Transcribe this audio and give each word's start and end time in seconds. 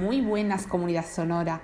Muy 0.00 0.20
buenas, 0.20 0.66
comunidad 0.66 1.04
sonora. 1.04 1.60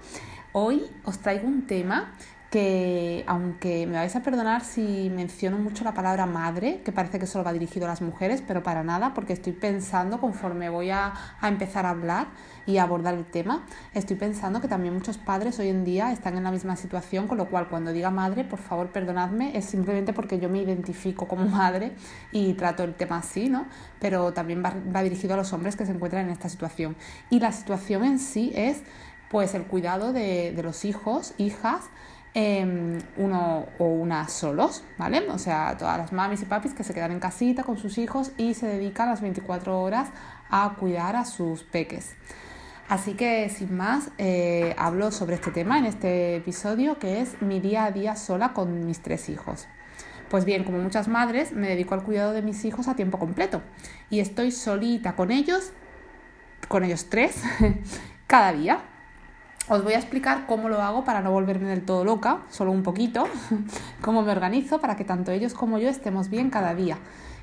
Hoy 0.53 0.91
os 1.05 1.19
traigo 1.21 1.47
un 1.47 1.67
tema 1.67 2.13
que, 2.51 3.23
aunque 3.29 3.87
me 3.87 3.97
vais 3.97 4.15
a 4.17 4.23
perdonar 4.23 4.65
si 4.65 5.09
menciono 5.15 5.57
mucho 5.59 5.85
la 5.85 5.95
palabra 5.95 6.27
madre, 6.27 6.83
que 6.85 6.91
parece 6.91 7.21
que 7.21 7.27
solo 7.27 7.45
va 7.45 7.53
dirigido 7.53 7.87
a 7.87 7.89
las 7.89 8.03
mujeres, 8.03 8.43
pero 8.45 8.63
para 8.65 8.83
nada, 8.83 9.15
porque 9.15 9.33
estoy 9.33 9.53
pensando 9.53 10.21
conforme 10.21 10.69
voy 10.69 10.91
a, 10.91 11.15
a 11.41 11.49
empezar 11.49 11.87
a 11.87 11.91
hablar 11.91 12.27
y 12.67 12.79
a 12.79 12.83
abordar 12.83 13.15
el 13.15 13.25
tema, 13.25 13.65
estoy 13.95 14.17
pensando 14.17 14.61
que 14.61 14.67
también 14.67 14.95
muchos 14.95 15.17
padres 15.17 15.61
hoy 15.61 15.69
en 15.69 15.85
día 15.85 16.11
están 16.11 16.37
en 16.37 16.43
la 16.43 16.51
misma 16.51 16.75
situación, 16.75 17.29
con 17.29 17.39
lo 17.39 17.49
cual 17.49 17.69
cuando 17.69 17.93
diga 17.93 18.11
madre, 18.11 18.43
por 18.43 18.59
favor 18.59 18.91
perdonadme, 18.91 19.57
es 19.57 19.65
simplemente 19.67 20.13
porque 20.13 20.41
yo 20.41 20.49
me 20.49 20.61
identifico 20.61 21.29
como 21.29 21.47
madre 21.47 21.93
y 22.33 22.55
trato 22.55 22.83
el 22.83 22.95
tema 22.95 23.19
así, 23.19 23.49
¿no? 23.49 23.67
Pero 24.01 24.33
también 24.33 24.63
va, 24.65 24.75
va 24.95 25.03
dirigido 25.05 25.35
a 25.35 25.37
los 25.37 25.53
hombres 25.53 25.77
que 25.77 25.87
se 25.87 25.93
encuentran 25.93 26.27
en 26.27 26.33
esta 26.33 26.49
situación. 26.49 26.97
Y 27.31 27.39
la 27.39 27.53
situación 27.53 28.05
en 28.05 28.19
sí 28.19 28.53
es 28.57 28.83
pues 29.31 29.55
el 29.55 29.63
cuidado 29.63 30.13
de, 30.13 30.53
de 30.55 30.63
los 30.65 30.85
hijos, 30.85 31.35
hijas, 31.39 31.85
eh, 32.35 32.99
uno 33.17 33.67
o 33.79 33.85
una 33.87 34.29
solos, 34.29 34.85
¿vale? 34.99 35.29
O 35.31 35.39
sea, 35.39 35.77
todas 35.77 35.99
las 35.99 36.13
mamis 36.13 36.43
y 36.43 36.45
papis 36.45 36.75
que 36.75 36.85
se 36.85 36.95
quedan 36.95 37.13
en 37.13 37.21
casita 37.21 37.65
con 37.65 37.77
sus 37.77 37.99
hijos 37.99 38.33
y 38.37 38.55
se 38.55 38.67
dedican 38.67 39.09
las 39.09 39.21
24 39.21 39.81
horas 39.81 40.11
a 40.51 40.75
cuidar 40.79 41.17
a 41.17 41.25
sus 41.25 41.65
peques. 41.65 42.15
Así 42.89 43.15
que 43.15 43.49
sin 43.49 43.77
más, 43.77 44.11
eh, 44.19 44.75
hablo 44.77 45.13
sobre 45.13 45.37
este 45.37 45.53
tema 45.53 45.79
en 45.79 45.87
este 45.87 46.37
episodio 46.37 46.99
que 46.99 47.21
es 47.21 47.41
mi 47.41 47.61
día 47.61 47.85
a 47.85 47.93
día 47.93 48.17
sola 48.17 48.53
con 48.53 48.85
mis 48.85 49.01
tres 49.01 49.29
hijos. 49.29 49.69
Pues 50.29 50.45
bien, 50.45 50.65
como 50.65 50.79
muchas 50.79 51.09
madres, 51.09 51.53
me 51.53 51.69
dedico 51.69 51.95
al 51.95 52.05
cuidado 52.05 52.33
de 52.33 52.43
mis 52.43 52.65
hijos 52.65 52.89
a 52.89 52.95
tiempo 52.95 53.19
completo 53.19 53.63
y 54.11 54.21
estoy 54.21 54.53
solita 54.53 55.17
con 55.17 55.31
ellos, 55.31 55.73
con 56.69 56.85
ellos 56.85 57.07
tres, 57.11 57.43
cada 58.27 58.53
día. 58.53 58.90
Os 59.71 59.85
voy 59.85 59.93
a 59.93 59.99
explicar 59.99 60.47
cómo 60.49 60.69
lo 60.69 60.83
hago 60.83 61.05
para 61.05 61.21
no 61.21 61.31
volverme 61.31 61.69
del 61.69 61.85
todo 61.85 62.05
loca, 62.05 62.41
solo 62.51 62.73
un 62.73 62.83
poquito, 62.83 63.29
cómo 64.03 64.23
me 64.23 64.33
organizo 64.33 64.81
para 64.81 64.97
que 64.97 65.05
tanto 65.05 65.31
ellos 65.31 65.55
como 65.55 65.79
yo 65.79 65.89
estemos 65.89 66.29
bien 66.29 66.51
cada 66.51 66.75
día 66.75 66.99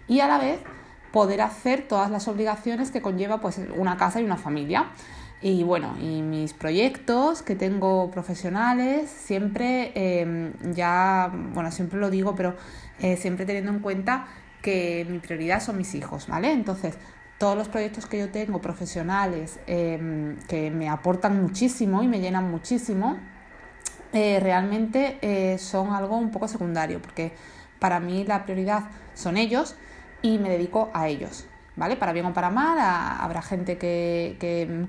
y 0.09 0.20
a 0.20 0.28
la 0.28 0.38
vez 0.38 0.59
poder 1.14 1.39
hacer 1.39 1.88
todas 1.88 2.11
las 2.11 2.28
obligaciones 2.28 2.92
que 2.92 3.02
conlleva 3.02 3.39
pues 3.39 3.61
una 3.78 3.95
casa 3.95 4.20
y 4.20 4.25
una 4.25 4.36
familia. 4.36 4.88
Y 5.42 5.64
bueno, 5.64 5.95
y 6.02 6.22
mis 6.22 6.52
proyectos 6.52 7.44
que 7.44 7.55
tengo 7.55 8.11
profesionales, 8.11 9.09
siempre 9.09 9.94
eh, 9.95 10.52
ya, 10.73 11.31
bueno, 11.53 11.72
siempre 11.72 11.98
lo 11.98 12.09
digo, 12.09 12.36
pero 12.36 12.58
eh, 13.00 13.16
siempre 13.16 13.45
teniendo 13.45 13.72
en 13.72 13.80
cuenta 13.80 14.28
que 14.61 15.08
mi 15.09 15.20
prioridad 15.20 15.61
son 15.61 15.78
mis 15.78 15.95
hijos, 15.95 16.28
¿vale? 16.28 16.52
Entonces, 16.52 16.98
todos 17.38 17.55
los 17.55 17.67
proyectos 17.67 18.05
que 18.05 18.17
yo 18.17 18.30
tengo 18.30 18.59
profesionales 18.59 19.59
eh, 19.67 20.35
que 20.47 20.71
me 20.71 20.89
aportan 20.89 21.41
muchísimo 21.41 22.02
y 22.02 22.07
me 22.07 22.19
llenan 22.19 22.49
muchísimo, 22.49 23.17
eh, 24.13 24.39
realmente 24.39 25.19
eh, 25.21 25.58
son 25.58 25.91
algo 25.91 26.17
un 26.17 26.31
poco 26.31 26.47
secundario, 26.47 27.02
porque 27.02 27.33
para 27.80 27.99
mí 27.99 28.23
la 28.23 28.43
prioridad 28.43 28.85
son 29.13 29.38
ellos 29.38 29.75
y 30.21 30.39
me 30.39 30.49
dedico 30.49 30.89
a 30.93 31.08
ellos, 31.08 31.45
¿vale? 31.75 31.95
Para 31.95 32.11
bien 32.11 32.25
o 32.25 32.33
para 32.33 32.49
mal, 32.49 32.80
habrá 32.80 33.43
gente 33.43 33.77
que, 33.77 34.38
que, 34.39 34.88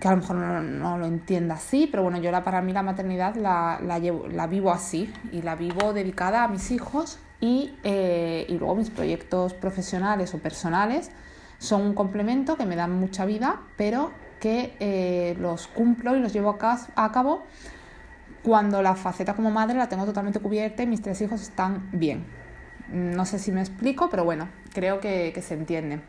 que, 0.00 0.08
a 0.08 0.10
lo 0.10 0.16
mejor 0.16 0.36
no, 0.36 0.60
no, 0.60 0.98
lo 0.98 1.06
entienda 1.06 1.54
así, 1.54 1.86
pero 1.88 2.02
bueno, 2.02 2.18
yo 2.18 2.32
la, 2.32 2.42
para 2.42 2.62
mí 2.62 2.72
la 2.72 2.82
maternidad 2.82 3.36
la, 3.36 3.78
la, 3.80 4.00
llevo, 4.00 4.26
la 4.26 4.48
vivo 4.48 4.72
así 4.72 5.12
y 5.30 5.42
la 5.42 5.54
vivo 5.54 5.92
dedicada 5.92 6.42
a 6.42 6.48
mis 6.48 6.72
hijos 6.72 7.20
y, 7.40 7.74
y 7.84 8.58
luego 8.58 8.74
mis 8.74 8.90
proyectos 8.90 9.54
profesionales 9.54 10.34
o 10.34 10.38
personales 10.38 11.12
son 11.60 11.82
un 11.82 11.94
complemento 11.94 12.56
que 12.56 12.64
me 12.64 12.74
dan 12.74 12.98
mucha 12.98 13.26
vida, 13.26 13.60
pero 13.76 14.10
que 14.40 14.74
eh, 14.80 15.36
los 15.38 15.68
cumplo 15.68 16.16
y 16.16 16.20
los 16.20 16.32
llevo 16.32 16.58
a 16.58 17.12
cabo 17.12 17.44
cuando 18.42 18.80
la 18.80 18.94
faceta 18.94 19.34
como 19.34 19.50
madre 19.50 19.76
la 19.76 19.90
tengo 19.90 20.06
totalmente 20.06 20.40
cubierta 20.40 20.82
y 20.82 20.86
mis 20.86 21.02
tres 21.02 21.20
hijos 21.20 21.42
están 21.42 21.90
bien. 21.92 22.24
No 22.90 23.26
sé 23.26 23.38
si 23.38 23.52
me 23.52 23.60
explico, 23.60 24.08
pero 24.08 24.24
bueno, 24.24 24.48
creo 24.72 25.00
que, 25.00 25.38
se 25.46 25.54
entiende. 25.54 26.00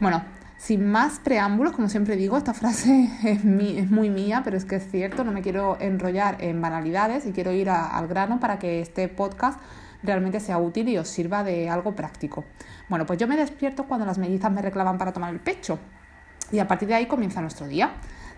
Bueno, 0.00 0.24
sin 0.56 0.90
más 0.90 1.18
preámbulos, 1.18 1.74
como 1.74 1.90
siempre 1.90 2.16
digo, 2.16 2.38
esta 2.38 2.54
frase 2.54 3.10
es, 3.24 3.44
muy 3.44 4.08
mía, 4.08 4.40
pero 4.42 4.56
es 4.56 4.64
que 4.64 4.76
es 4.76 4.90
cierto, 4.90 5.22
no 5.22 5.32
me 5.32 5.42
quiero 5.42 5.76
enrollar 5.80 6.38
en 6.40 6.62
banalidades 6.62 7.26
y 7.26 7.32
quiero 7.32 7.52
ir 7.52 7.68
al 7.68 8.08
grano 8.08 8.40
para 8.40 8.58
que 8.58 8.80
este 8.80 9.08
podcast 9.08 9.60
realmente 10.04 10.38
sea 10.40 10.58
útil 10.58 10.88
y 10.88 10.98
os 10.98 11.08
sirva 11.08 11.42
de 11.42 11.68
algo 11.68 11.96
práctico. 11.96 12.44
Bueno, 12.88 13.06
pues 13.06 13.18
yo 13.18 13.26
me 13.26 13.36
despierto 13.36 13.84
cuando 13.84 14.06
las 14.06 14.18
mellizas 14.18 14.52
me 14.52 14.62
reclaman 14.62 14.98
para 14.98 15.12
tomar 15.12 15.32
el 15.32 15.40
pecho 15.40 15.78
y 16.52 16.58
a 16.58 16.68
partir 16.68 16.88
de 16.88 16.94
ahí 16.94 17.06
comienza 17.06 17.40
nuestro 17.40 17.66
día. 17.66 17.94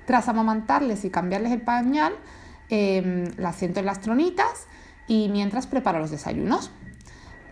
Tras 0.06 0.28
amamantarles 0.28 1.04
y 1.04 1.10
cambiarles 1.10 1.52
el 1.52 1.60
pañal, 1.60 2.14
eh, 2.70 3.32
las 3.36 3.56
siento 3.56 3.80
en 3.80 3.86
las 3.86 4.00
tronitas 4.00 4.66
y 5.08 5.28
mientras 5.28 5.66
preparo 5.66 5.98
los 5.98 6.10
desayunos. 6.10 6.70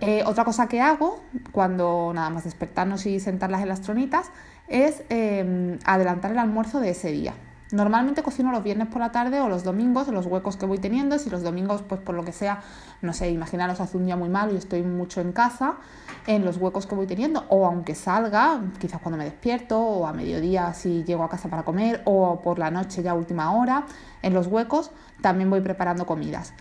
Eh, 0.00 0.22
otra 0.26 0.44
cosa 0.44 0.69
que 0.69 0.81
hago 0.81 1.22
cuando 1.52 2.12
nada 2.14 2.31
más 2.31 2.44
despertarnos 2.44 3.06
y 3.06 3.20
sentarlas 3.20 3.62
en 3.62 3.69
las 3.69 3.81
tronitas 3.81 4.31
es 4.69 5.02
eh, 5.08 5.78
adelantar 5.84 6.32
el 6.32 6.38
almuerzo 6.38 6.81
de 6.81 6.91
ese 6.91 7.10
día. 7.10 7.34
Normalmente 7.74 8.22
cocino 8.22 8.52
los 8.52 8.62
viernes 8.62 8.86
por 8.86 9.00
la 9.00 9.10
tarde 9.10 9.40
o 9.40 9.48
los 9.48 9.64
domingos, 9.64 10.06
los 10.06 10.26
huecos 10.26 10.56
que 10.56 10.64
voy 10.64 10.78
teniendo. 10.78 11.18
Si 11.18 11.28
los 11.28 11.42
domingos, 11.42 11.82
pues 11.82 12.00
por 12.00 12.14
lo 12.14 12.24
que 12.24 12.30
sea, 12.30 12.62
no 13.02 13.12
sé, 13.12 13.30
imaginaros 13.30 13.80
hace 13.80 13.96
un 13.96 14.06
día 14.06 14.14
muy 14.14 14.28
malo 14.28 14.54
y 14.54 14.56
estoy 14.56 14.82
mucho 14.84 15.20
en 15.20 15.32
casa, 15.32 15.74
en 16.28 16.44
los 16.44 16.56
huecos 16.58 16.86
que 16.86 16.94
voy 16.94 17.08
teniendo, 17.08 17.46
o 17.48 17.66
aunque 17.66 17.96
salga, 17.96 18.60
quizás 18.78 19.00
cuando 19.00 19.18
me 19.18 19.24
despierto, 19.24 19.80
o 19.80 20.06
a 20.06 20.12
mediodía 20.12 20.72
si 20.72 21.02
llego 21.02 21.24
a 21.24 21.28
casa 21.28 21.48
para 21.48 21.64
comer, 21.64 22.00
o 22.04 22.40
por 22.42 22.60
la 22.60 22.70
noche 22.70 23.02
ya 23.02 23.12
última 23.12 23.52
hora, 23.52 23.86
en 24.22 24.34
los 24.34 24.46
huecos 24.46 24.92
también 25.20 25.50
voy 25.50 25.60
preparando 25.60 26.06
comidas. 26.06 26.52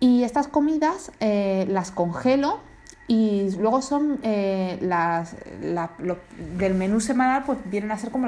Y 0.00 0.22
estas 0.22 0.48
comidas 0.48 1.12
eh, 1.20 1.66
las 1.68 1.90
congelo 1.90 2.60
y 3.08 3.50
luego 3.58 3.80
son 3.80 4.18
eh, 4.22 4.78
las 4.82 5.34
del 6.58 6.74
menú 6.74 7.00
semanal 7.00 7.42
pues 7.44 7.58
vienen 7.64 7.90
a 7.90 7.98
ser 7.98 8.10
como 8.10 8.26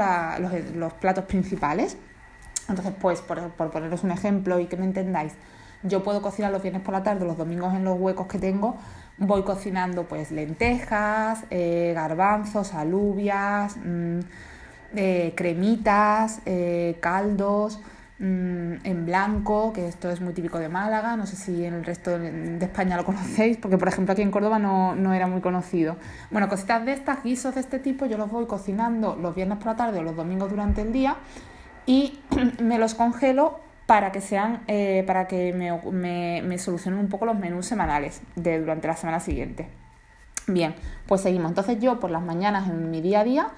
los, 0.74 0.92
platos 0.94 1.26
principales 1.26 1.98
entonces 2.70 2.94
pues 3.00 3.20
por, 3.20 3.50
por, 3.50 3.70
poneros 3.70 4.04
un 4.04 4.10
ejemplo 4.10 4.58
y 4.58 4.66
que 4.66 4.76
me 4.76 4.84
entendáis 4.84 5.34
yo 5.82 6.02
puedo 6.02 6.20
cocinar 6.22 6.52
los 6.52 6.62
viernes 6.62 6.82
por 6.82 6.94
la 6.94 7.02
tarde 7.02 7.24
los 7.24 7.36
domingos 7.36 7.74
en 7.74 7.84
los 7.84 7.98
huecos 7.98 8.26
que 8.26 8.38
tengo 8.38 8.76
voy 9.18 9.42
cocinando 9.42 10.04
pues 10.04 10.30
lentejas 10.30 11.44
eh, 11.50 11.92
garbanzos 11.94 12.74
alubias 12.74 13.76
mmm, 13.76 14.20
eh, 14.94 15.32
cremitas 15.36 16.40
eh, 16.46 16.96
caldos 17.00 17.80
en 18.22 19.06
blanco, 19.06 19.72
que 19.72 19.88
esto 19.88 20.10
es 20.10 20.20
muy 20.20 20.34
típico 20.34 20.58
de 20.58 20.68
Málaga, 20.68 21.16
no 21.16 21.26
sé 21.26 21.36
si 21.36 21.64
en 21.64 21.72
el 21.72 21.84
resto 21.84 22.18
de 22.18 22.58
España 22.60 22.96
lo 22.98 23.04
conocéis, 23.06 23.56
porque 23.56 23.78
por 23.78 23.88
ejemplo 23.88 24.12
aquí 24.12 24.20
en 24.20 24.30
Córdoba 24.30 24.58
no, 24.58 24.94
no, 24.94 25.14
era 25.14 25.26
muy 25.26 25.40
conocido. 25.40 25.96
Bueno, 26.30 26.48
cositas 26.50 26.84
de 26.84 26.92
estas, 26.92 27.22
guisos 27.22 27.54
de 27.54 27.62
este 27.62 27.78
tipo, 27.78 28.04
yo 28.04 28.18
los 28.18 28.30
voy 28.30 28.44
cocinando 28.44 29.16
los 29.16 29.34
viernes 29.34 29.56
por 29.56 29.68
la 29.68 29.76
tarde 29.76 30.00
o 30.00 30.02
los 30.02 30.16
domingos 30.16 30.50
durante 30.50 30.82
el 30.82 30.92
día 30.92 31.16
y 31.86 32.18
me 32.60 32.78
los 32.78 32.94
congelo 32.94 33.60
para 33.86 34.12
que 34.12 34.20
sean, 34.20 34.62
eh, 34.68 35.02
para 35.06 35.26
que 35.26 35.52
me, 35.52 35.72
me, 35.90 36.42
me, 36.42 36.58
solucionen 36.58 37.00
un 37.00 37.08
poco 37.08 37.26
los 37.26 37.36
menús 37.36 37.66
semanales 37.66 38.22
de 38.36 38.60
durante 38.60 38.86
la 38.86 38.96
semana 38.96 39.20
siguiente. 39.20 39.68
Bien, 40.46 40.74
pues 41.06 41.22
seguimos. 41.22 41.50
Entonces 41.50 41.80
yo 41.80 41.98
por 41.98 42.10
las 42.10 42.22
mañanas 42.22 42.68
en 42.68 42.90
mi 42.90 43.00
día 43.00 43.20
a 43.20 43.24
día, 43.24 43.48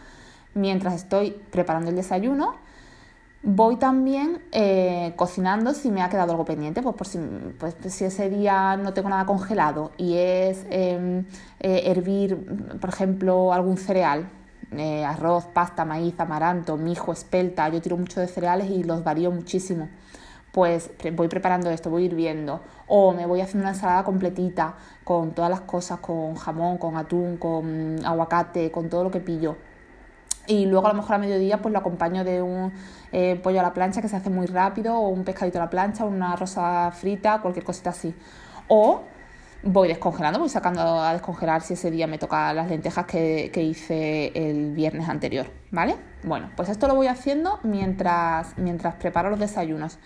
mientras 0.55 0.95
estoy 0.95 1.37
preparando 1.51 1.91
el 1.91 1.97
desayuno, 1.97 2.57
Voy 3.45 3.75
también 3.75 4.41
eh, 4.53 5.15
cocinando 5.17 5.75
si 5.75 5.91
me 5.91 6.01
ha 6.03 6.09
quedado 6.09 6.31
algo 6.31 6.45
pendiente, 6.45 6.81
pues, 6.81 6.95
por 6.95 7.09
si, 7.09 7.19
pues, 7.59 7.75
si 7.89 8.05
ese 8.05 8.31
día 8.31 8.77
no 8.77 8.95
tengo 8.95 9.09
nada 9.09 9.27
congelado 9.27 9.91
y 9.97 10.17
es 10.17 10.65
eh, 10.71 11.25
eh, 11.59 11.83
hervir, 11.87 12.39
por 12.81 12.91
ejemplo, 12.91 13.53
algún 13.53 13.79
cereal, 13.79 14.29
eh, 14.77 15.05
arroz, 15.05 15.47
pasta, 15.47 15.85
maíz, 15.85 16.19
amaranto, 16.19 16.77
mijo, 16.77 17.13
espelta, 17.13 17.69
yo 17.69 17.81
tiro 17.81 17.97
mucho 17.97 18.21
de 18.21 18.29
cereales 18.29 18.71
y 18.71 18.85
los 18.85 19.05
varío 19.05 19.31
muchísimo. 19.31 19.89
Pues 20.53 20.91
voy 21.15 21.29
preparando 21.29 21.71
esto, 21.71 21.89
voy 21.89 22.05
hirviendo, 22.05 22.61
o 22.87 23.13
me 23.13 23.25
voy 23.27 23.41
haciendo 23.41 23.65
una 23.65 23.75
ensalada 23.75 24.05
completita 24.05 24.75
con 25.03 25.33
todas 25.33 25.51
las 25.51 25.63
cosas, 25.63 26.01
con 26.01 26.35
jamón, 26.35 26.77
con 26.79 26.97
atún, 26.97 27.39
con 27.39 28.05
aguacate, 28.05 28.71
con 28.71 28.91
todo 28.91 29.05
lo 29.05 29.11
que 29.11 29.21
pillo 29.21 29.57
y 30.47 30.67
luego 30.67 30.87
a 30.87 30.91
lo 30.91 30.97
mejor 30.97 31.15
a 31.15 31.19
mediodía 31.19 31.59
pues 31.59 31.73
lo 31.73 31.79
acompaño 31.79 32.25
de 32.25 32.43
un 32.43 32.73
eh, 33.13 33.39
pollo 33.43 33.61
a 33.61 33.63
la 33.63 33.73
plancha 33.73 34.03
que 34.03 34.09
se 34.09 34.17
hace 34.17 34.31
muy 34.31 34.47
rápido 34.47 34.97
o 34.97 35.09
un 35.09 35.25
pescadito 35.25 35.59
a 35.59 35.63
la 35.63 35.71
plancha, 35.71 36.05
una 36.05 36.35
rosa 36.37 36.91
frita, 36.93 37.41
cualquier 37.41 37.65
cosita 37.65 37.91
así. 37.91 38.15
O 38.69 39.03
voy 39.63 39.89
descongelando, 39.89 40.39
voy 40.39 40.49
sacando 40.49 40.81
a 41.01 41.13
descongelar 41.13 41.63
si 41.63 41.75
ese 41.75 41.91
día 41.91 42.07
me 42.07 42.19
toca 42.19 42.53
las 42.53 42.69
lentejas 42.69 43.07
que, 43.07 43.51
que 43.53 43.63
hice 43.63 44.33
el 44.35 44.73
viernes 44.73 45.09
anterior, 45.09 45.47
¿vale? 45.71 45.97
Bueno, 46.25 46.51
pues 46.57 46.69
esto 46.69 46.89
lo 46.89 46.95
voy 46.95 47.07
haciendo 47.07 47.61
mientras, 47.63 48.57
mientras 48.59 48.95
preparo 48.97 49.31
los 49.31 49.39
desayunos. 49.39 49.99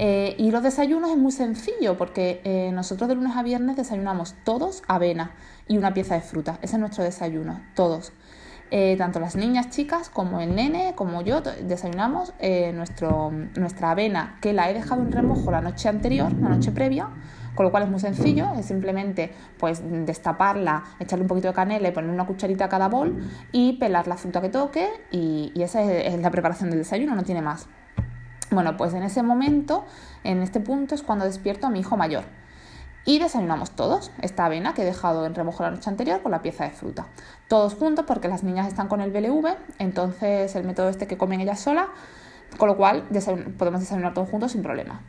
Eh, 0.00 0.36
y 0.38 0.52
los 0.52 0.62
desayunos 0.62 1.10
es 1.10 1.16
muy 1.16 1.32
sencillo 1.32 1.98
porque 1.98 2.40
eh, 2.44 2.70
nosotros 2.72 3.08
de 3.08 3.16
lunes 3.16 3.36
a 3.36 3.42
viernes 3.42 3.76
desayunamos 3.76 4.36
todos 4.44 4.84
avena 4.86 5.32
y 5.66 5.76
una 5.76 5.92
pieza 5.92 6.14
de 6.14 6.20
fruta. 6.20 6.58
Ese 6.62 6.76
es 6.76 6.80
nuestro 6.80 7.02
desayuno, 7.02 7.60
todos. 7.74 8.12
eh, 8.70 8.96
tanto 8.98 9.18
las 9.18 9.34
niñas 9.34 9.70
chicas 9.70 10.10
como 10.10 10.40
el 10.40 10.54
nene, 10.54 10.92
como 10.94 11.22
yo, 11.22 11.40
desayunamos 11.40 12.34
nuestro, 12.74 13.32
nuestra 13.56 13.92
avena, 13.92 14.38
que 14.42 14.52
la 14.52 14.70
he 14.70 14.74
dejado 14.74 15.02
en 15.02 15.10
remojo 15.10 15.50
la 15.50 15.62
noche 15.62 15.88
anterior, 15.88 16.32
la 16.34 16.50
noche 16.50 16.70
previa, 16.70 17.08
con 17.58 17.64
lo 17.64 17.72
cual 17.72 17.82
es 17.82 17.90
muy 17.90 17.98
sencillo, 17.98 18.54
es 18.56 18.66
simplemente 18.66 19.32
pues 19.58 19.82
destaparla, 19.84 20.84
echarle 21.00 21.24
un 21.24 21.28
poquito 21.28 21.48
de 21.48 21.54
canela 21.54 21.88
y 21.88 21.90
poner 21.90 22.08
una 22.08 22.24
cucharita 22.24 22.66
a 22.66 22.68
cada 22.68 22.86
bol 22.86 23.20
y 23.50 23.72
pelar 23.78 24.06
la 24.06 24.16
fruta 24.16 24.40
que 24.40 24.48
toque 24.48 24.88
y, 25.10 25.52
esa 25.60 25.82
es, 25.82 26.14
es 26.14 26.20
la 26.20 26.30
preparación 26.30 26.70
del 26.70 26.78
desayuno, 26.78 27.16
no 27.16 27.24
tiene 27.24 27.42
más. 27.42 27.66
Bueno, 28.52 28.76
pues 28.76 28.94
en 28.94 29.02
ese 29.02 29.24
momento, 29.24 29.84
en 30.22 30.40
este 30.40 30.60
punto 30.60 30.94
es 30.94 31.02
cuando 31.02 31.24
despierto 31.24 31.66
a 31.66 31.70
mi 31.70 31.80
hijo 31.80 31.96
mayor 31.96 32.26
y 33.04 33.18
desayunamos 33.18 33.72
todos 33.72 34.12
esta 34.22 34.44
avena 34.44 34.72
que 34.72 34.82
he 34.82 34.84
dejado 34.84 35.26
en 35.26 35.34
remojo 35.34 35.64
la 35.64 35.72
noche 35.72 35.90
anterior 35.90 36.22
con 36.22 36.30
la 36.30 36.42
pieza 36.42 36.62
de 36.62 36.70
fruta. 36.70 37.08
Todos 37.48 37.74
juntos 37.74 38.04
porque 38.06 38.28
las 38.28 38.44
niñas 38.44 38.68
están 38.68 38.86
con 38.86 39.00
el 39.00 39.10
BLV, 39.10 39.56
entonces 39.80 40.54
el 40.54 40.62
método 40.62 40.90
este 40.90 41.08
que 41.08 41.18
comen 41.18 41.40
ellas 41.40 41.58
solas, 41.58 41.88
con 42.56 42.68
lo 42.68 42.76
cual 42.76 43.02
podemos 43.58 43.80
desayunar 43.80 44.14
todos 44.14 44.30
juntos 44.30 44.52
sin 44.52 44.62
problema. 44.62 45.00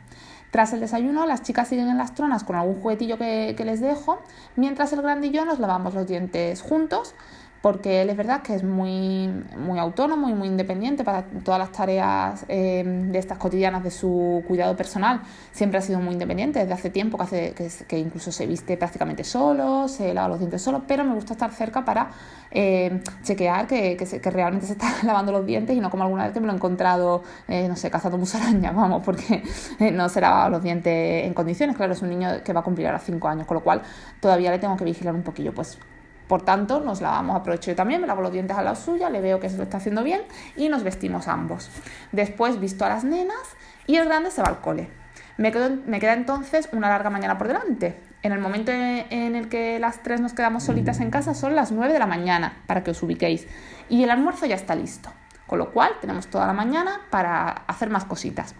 Tras 0.50 0.72
el 0.72 0.80
desayuno, 0.80 1.26
las 1.26 1.42
chicas 1.42 1.68
siguen 1.68 1.88
en 1.88 1.98
las 1.98 2.14
tronas 2.14 2.42
con 2.42 2.56
algún 2.56 2.80
juguetillo 2.80 3.18
que, 3.18 3.54
les 3.64 3.80
dejo, 3.80 4.18
mientras 4.56 4.92
el 4.92 5.00
yo 5.30 5.44
nos 5.44 5.60
lavamos 5.60 5.94
los 5.94 6.06
dientes 6.06 6.60
juntos 6.62 7.14
porque 7.62 8.00
él 8.00 8.08
es 8.08 8.16
verdad 8.16 8.42
que 8.42 8.54
es 8.54 8.64
muy, 8.64 9.28
muy 9.58 9.78
autónomo 9.78 10.30
y 10.30 10.34
muy 10.34 10.48
independiente 10.48 11.04
para 11.04 11.24
todas 11.44 11.58
las 11.58 11.72
tareas 11.72 12.46
eh, 12.48 12.82
de 12.84 13.18
estas 13.18 13.36
cotidianas 13.36 13.84
de 13.84 13.90
su 13.90 14.42
cuidado 14.48 14.74
personal. 14.76 15.20
Siempre 15.52 15.78
ha 15.78 15.82
sido 15.82 16.00
muy 16.00 16.14
independiente 16.14 16.60
desde 16.60 16.72
hace 16.72 16.88
tiempo, 16.88 17.18
que, 17.18 17.24
hace, 17.24 17.54
que, 17.86 17.98
incluso 17.98 18.32
se 18.32 18.46
viste 18.46 18.78
prácticamente 18.78 19.24
solo, 19.24 19.88
se 19.88 20.14
lava 20.14 20.28
los 20.28 20.38
dientes 20.38 20.62
solo, 20.62 20.84
pero 20.86 21.04
me 21.04 21.14
gusta 21.14 21.34
estar 21.34 21.52
cerca 21.52 21.84
para 21.84 22.10
eh, 22.50 23.02
chequear 23.24 23.66
que, 23.66 23.96
que, 23.96 24.30
realmente 24.30 24.66
se 24.66 24.72
está 24.72 24.90
lavando 25.04 25.30
los 25.30 25.44
dientes 25.44 25.76
y 25.76 25.80
no 25.80 25.90
como 25.90 26.04
alguna 26.04 26.24
vez 26.24 26.32
que 26.32 26.40
me 26.40 26.46
lo 26.46 26.54
he 26.54 26.56
encontrado, 26.56 27.22
eh, 27.46 27.68
no 27.68 27.76
sé, 27.76 27.90
cazando 27.90 28.16
musaraña, 28.16 28.72
vamos, 28.74 29.02
porque 29.04 29.42
no 29.92 30.08
se 30.08 30.22
lava 30.22 30.48
los 30.48 30.62
dientes 30.62 31.26
en 31.26 31.34
condiciones. 31.34 31.76
Claro, 31.76 31.92
es 31.92 32.00
un 32.00 32.08
niño 32.08 32.42
que 32.42 32.54
va 32.54 32.60
a 32.60 32.64
cumplir 32.64 32.86
ahora 32.86 33.00
5 33.00 33.28
años, 33.28 33.46
con 33.46 33.56
lo 33.56 33.62
cual 33.62 33.82
todavía 34.18 34.50
le 34.50 34.58
tengo 34.58 34.76
que 34.78 34.84
vigilar 34.84 35.14
un 35.14 35.22
poquillo. 35.22 35.52
Pues 35.52 35.78
por 36.30 36.42
tanto, 36.42 36.78
nos 36.78 37.00
lavamos, 37.00 37.34
aprovecho 37.34 37.72
yo 37.72 37.76
también, 37.76 38.00
me 38.00 38.06
lavo 38.06 38.22
los 38.22 38.30
dientes 38.30 38.56
a 38.56 38.62
la 38.62 38.76
suya, 38.76 39.10
le 39.10 39.20
veo 39.20 39.40
que 39.40 39.50
se 39.50 39.56
lo 39.56 39.64
está 39.64 39.78
haciendo 39.78 40.04
bien 40.04 40.22
y 40.54 40.68
nos 40.68 40.84
vestimos 40.84 41.26
ambos. 41.26 41.68
Después 42.12 42.60
visto 42.60 42.84
a 42.84 42.88
las 42.88 43.02
nenas 43.02 43.36
y 43.88 43.96
el 43.96 44.04
grande 44.04 44.30
se 44.30 44.40
va 44.40 44.46
al 44.46 44.60
cole. 44.60 44.88
Me, 45.38 45.50
queda 45.50 46.12
entonces 46.12 46.68
una 46.70 46.88
larga 46.88 47.10
mañana 47.10 47.36
por 47.36 47.48
delante. 47.48 48.00
En 48.22 48.30
el 48.30 48.38
momento 48.38 48.70
en 48.70 49.34
el 49.34 49.48
que 49.48 49.80
las 49.80 50.04
tres 50.04 50.20
nos 50.20 50.32
quedamos 50.32 50.62
solitas 50.62 51.00
en 51.00 51.10
casa 51.10 51.34
son 51.34 51.56
las 51.56 51.72
9 51.72 51.92
de 51.92 51.98
la 51.98 52.06
mañana, 52.06 52.62
para 52.68 52.84
que 52.84 52.92
os 52.92 53.02
ubiquéis. 53.02 53.48
Y 53.88 54.04
el 54.04 54.10
almuerzo 54.10 54.46
ya 54.46 54.54
está 54.54 54.76
listo. 54.76 55.10
Con 55.48 55.58
lo 55.58 55.72
cual 55.72 55.94
tenemos 56.00 56.28
toda 56.28 56.46
la 56.46 56.52
mañana 56.52 57.00
para 57.10 57.48
hacer 57.66 57.90
más 57.90 58.04
cositas. 58.04 58.54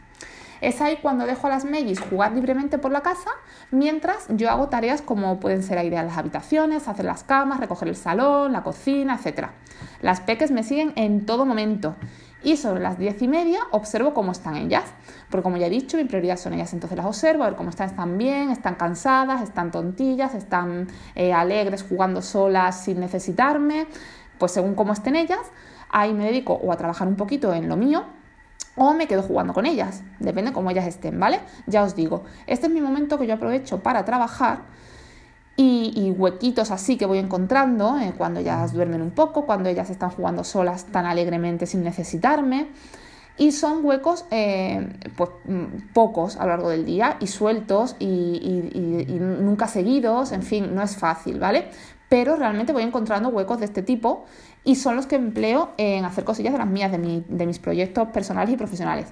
Es 0.61 0.81
ahí 0.81 0.99
cuando 1.01 1.27
dejo 1.27 1.47
a 1.47 1.51
las 1.51 1.65
Megis 1.65 2.01
jugar 2.01 2.33
libremente 2.33 2.79
por 2.79 2.93
la 2.93 3.01
casa, 3.01 3.31
mientras 3.71 4.27
yo 4.29 4.51
hago 4.51 4.69
tareas 4.69 5.01
como 5.01 5.41
pueden 5.41 5.63
ser 5.63 5.79
airear 5.79 6.05
las 6.05 6.19
habitaciones, 6.19 6.87
hacer 6.87 7.07
las 7.07 7.25
camas, 7.25 7.61
recoger 7.61 7.89
el 7.89 7.97
salón, 7.97 8.53
la 8.53 8.63
cocina, 8.63 9.19
etc. 9.23 9.49
Las 10.03 10.21
peques 10.21 10.51
me 10.51 10.63
siguen 10.63 10.93
en 10.97 11.25
todo 11.25 11.47
momento 11.47 11.97
y 12.43 12.57
sobre 12.57 12.81
las 12.81 12.99
diez 12.99 13.21
y 13.23 13.29
media 13.29 13.61
observo 13.71 14.15
cómo 14.15 14.33
están 14.33 14.57
ellas, 14.57 14.85
porque 15.31 15.43
como 15.43 15.57
ya 15.57 15.67
he 15.67 15.71
dicho, 15.71 15.97
mi 15.97 16.05
prioridad 16.05 16.37
son 16.37 16.55
ellas, 16.55 16.73
entonces 16.73 16.97
las 16.97 17.07
observo, 17.07 17.45
a 17.45 17.49
ver 17.49 17.57
cómo 17.57 17.71
están, 17.71 17.89
están 17.89 18.19
bien, 18.19 18.51
están 18.51 18.75
cansadas, 18.77 19.43
están 19.43 19.71
tontillas, 19.71 20.35
están 20.35 20.89
eh, 21.15 21.33
alegres, 21.33 21.85
jugando 21.89 22.23
solas 22.23 22.85
sin 22.85 23.01
necesitarme, 23.01 23.87
pues 24.39 24.53
según 24.53 24.75
cómo 24.75 24.93
estén 24.93 25.17
ellas, 25.17 25.41
ahí 25.91 26.15
me 26.15 26.25
dedico 26.25 26.55
o 26.55 26.73
a 26.73 26.77
trabajar 26.77 27.09
un 27.09 27.17
poquito 27.17 27.53
en 27.53 27.69
lo 27.69 27.77
mío, 27.77 28.05
o 28.77 28.95
me 28.95 29.07
quedo 29.07 29.23
jugando 29.23 29.53
con 29.53 29.67
ellas, 29.67 30.03
depende 30.19 30.53
cómo 30.53 30.71
ellas 30.71 30.87
estén, 30.87 31.19
¿vale? 31.19 31.41
Ya 31.67 31.83
os 31.83 31.95
digo, 31.95 32.25
este 32.47 32.67
es 32.67 32.73
mi 32.73 32.81
momento 32.81 33.19
que 33.19 33.27
yo 33.27 33.35
aprovecho 33.35 33.81
para 33.81 34.05
trabajar 34.05 34.61
y, 35.63 36.15
huequitos 36.17 36.71
así 36.71 36.97
que 36.97 37.05
voy 37.05 37.19
encontrando 37.19 37.99
eh, 37.99 38.15
cuando 38.17 38.41
ellas 38.41 38.73
duermen 38.73 39.03
un 39.03 39.11
poco, 39.11 39.45
cuando 39.45 39.69
ellas 39.69 39.91
están 39.91 40.11
jugando 40.11 40.43
solas 40.43 40.87
tan 40.87 41.05
alegremente 41.05 41.67
sin 41.67 41.85
necesitarme. 41.85 42.69
Y 43.37 43.53
son 43.53 43.85
huecos 43.85 44.27
eh, 44.31 44.89
pues, 45.17 45.31
mm, 45.45 45.93
pocos 45.95 46.37
a 46.37 46.45
lo 46.45 46.51
largo 46.51 46.71
del 46.71 46.85
día 46.85 47.17
y 47.21 47.27
sueltos 47.27 47.97
y, 47.99 48.07
y 48.07 49.19
nunca 49.19 49.67
seguidos, 49.67 50.33
en 50.33 50.43
fin, 50.43 50.75
no 50.75 50.83
es 50.83 50.97
fácil, 50.97 51.39
¿vale? 51.39 51.69
Pero 52.11 52.35
realmente 52.35 52.73
voy 52.73 52.83
encontrando 52.83 53.29
huecos 53.29 53.61
de 53.61 53.67
este 53.67 53.83
tipo 53.85 54.27
y 54.65 54.75
son 54.75 54.97
los 54.97 55.07
que 55.07 55.15
empleo 55.15 55.71
en 55.77 56.05
hacer 56.05 56.25
cosillas 56.25 56.53
de 56.53 56.59
las 56.59 56.67
mías, 56.67 56.91
de, 56.91 57.47
mis 57.47 57.59
proyectos 57.61 58.09
personales 58.09 58.53
y 58.53 58.57
profesionales. 58.57 59.07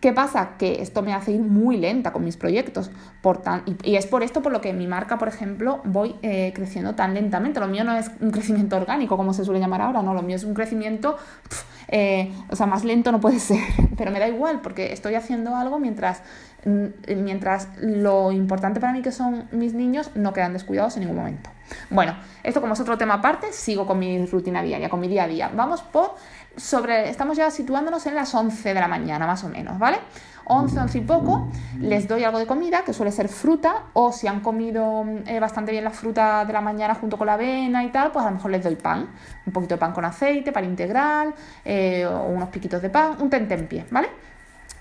¿Qué 0.00 0.14
pasa? 0.14 0.56
Que 0.58 0.80
esto 0.80 1.02
me 1.02 1.12
hace 1.12 1.32
ir 1.32 1.42
muy 1.42 1.76
lenta 1.76 2.10
con 2.10 2.24
mis 2.24 2.38
proyectos. 2.38 2.90
Por 3.20 3.42
y, 3.84 3.96
es 3.96 4.06
por 4.06 4.22
esto 4.22 4.40
por 4.40 4.50
lo 4.50 4.62
que 4.62 4.72
mi 4.72 4.86
marca, 4.86 5.18
por 5.18 5.28
ejemplo, 5.28 5.82
voy 5.84 6.16
eh, 6.22 6.52
creciendo 6.54 6.94
tan 6.94 7.12
lentamente. 7.12 7.60
Lo 7.60 7.68
mío 7.68 7.84
no 7.84 7.94
es 7.94 8.10
un 8.20 8.30
crecimiento 8.30 8.76
orgánico, 8.76 9.18
como 9.18 9.34
se 9.34 9.44
suele 9.44 9.60
llamar 9.60 9.82
ahora, 9.82 10.02
no, 10.02 10.14
lo 10.14 10.22
mío 10.22 10.36
es 10.36 10.44
un 10.44 10.54
crecimiento, 10.54 11.18
eh, 11.86 12.32
o 12.48 12.56
sea, 12.56 12.66
más 12.66 12.82
lento 12.82 13.12
no 13.12 13.20
puede 13.20 13.38
ser. 13.40 13.60
Pero 13.98 14.10
me 14.10 14.18
da 14.18 14.26
igual, 14.26 14.62
porque 14.62 14.94
estoy 14.94 15.16
haciendo 15.16 15.54
algo 15.54 15.78
mientras, 15.78 16.22
mientras 16.64 17.68
lo 17.80 18.32
importante 18.32 18.80
para 18.80 18.92
mí 18.92 19.02
que 19.02 19.12
son 19.12 19.48
mis 19.50 19.74
niños 19.74 20.10
no 20.14 20.32
quedan 20.32 20.52
descuidados 20.52 20.96
en 20.96 21.00
ningún 21.00 21.16
momento. 21.16 21.50
Bueno, 21.90 22.14
esto 22.42 22.60
como 22.60 22.74
es 22.74 22.80
otro 22.80 22.98
tema 22.98 23.14
aparte, 23.14 23.52
sigo 23.52 23.86
con 23.86 23.98
mi 23.98 24.24
rutina 24.26 24.62
diaria, 24.62 24.88
con 24.88 25.00
mi 25.00 25.08
día 25.08 25.24
a 25.24 25.28
día. 25.28 25.50
Vamos 25.54 25.82
por 25.82 26.14
sobre, 26.56 27.08
estamos 27.08 27.36
ya 27.36 27.50
situándonos 27.50 28.04
en 28.06 28.14
las 28.14 28.34
11 28.34 28.74
de 28.74 28.80
la 28.80 28.88
mañana 28.88 29.26
más 29.26 29.42
o 29.44 29.48
menos, 29.48 29.78
¿vale? 29.78 29.98
11, 30.44 30.80
11 30.80 30.98
y 30.98 31.00
poco, 31.02 31.48
les 31.78 32.08
doy 32.08 32.24
algo 32.24 32.38
de 32.38 32.46
comida, 32.46 32.82
que 32.84 32.92
suele 32.92 33.12
ser 33.12 33.28
fruta, 33.28 33.84
o 33.92 34.12
si 34.12 34.26
han 34.26 34.40
comido 34.40 35.04
eh, 35.26 35.38
bastante 35.38 35.70
bien 35.70 35.84
la 35.84 35.90
fruta 35.90 36.44
de 36.44 36.52
la 36.52 36.60
mañana 36.60 36.94
junto 36.94 37.16
con 37.16 37.28
la 37.28 37.34
avena 37.34 37.84
y 37.84 37.90
tal, 37.90 38.10
pues 38.10 38.24
a 38.24 38.28
lo 38.28 38.36
mejor 38.36 38.50
les 38.50 38.62
doy 38.62 38.74
pan, 38.74 39.08
un 39.46 39.52
poquito 39.52 39.76
de 39.76 39.78
pan 39.78 39.92
con 39.92 40.04
aceite, 40.04 40.52
pan 40.52 40.64
integral, 40.64 41.32
eh, 41.64 42.04
o 42.06 42.24
unos 42.26 42.48
piquitos 42.48 42.82
de 42.82 42.90
pan, 42.90 43.16
un 43.20 43.30
tentempié, 43.30 43.86
¿vale? 43.90 44.08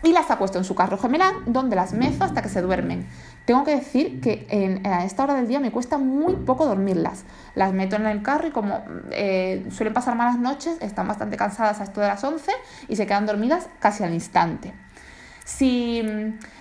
Y 0.03 0.13
las 0.13 0.31
acuesto 0.31 0.57
en 0.57 0.63
su 0.63 0.73
carro 0.73 0.97
gemelar, 0.97 1.33
donde 1.45 1.75
las 1.75 1.93
mezo 1.93 2.23
hasta 2.23 2.41
que 2.41 2.49
se 2.49 2.61
duermen. 2.61 3.07
Tengo 3.45 3.63
que 3.63 3.75
decir 3.75 4.19
que 4.19 4.79
a 4.83 5.05
esta 5.05 5.23
hora 5.23 5.35
del 5.35 5.47
día 5.47 5.59
me 5.59 5.71
cuesta 5.71 5.97
muy 5.97 6.35
poco 6.37 6.65
dormirlas. 6.65 7.23
Las 7.55 7.73
meto 7.73 7.95
en 7.95 8.05
el 8.05 8.21
carro 8.23 8.47
y 8.47 8.51
como 8.51 8.81
eh, 9.11 9.65
suelen 9.71 9.93
pasar 9.93 10.15
malas 10.15 10.39
noches, 10.39 10.77
están 10.81 11.07
bastante 11.07 11.37
cansadas 11.37 11.79
a 11.79 11.83
esto 11.83 12.01
de 12.01 12.07
las 12.07 12.23
11 12.23 12.51
y 12.87 12.95
se 12.95 13.05
quedan 13.05 13.25
dormidas 13.25 13.67
casi 13.79 14.03
al 14.03 14.13
instante. 14.13 14.73
Si, 15.43 16.03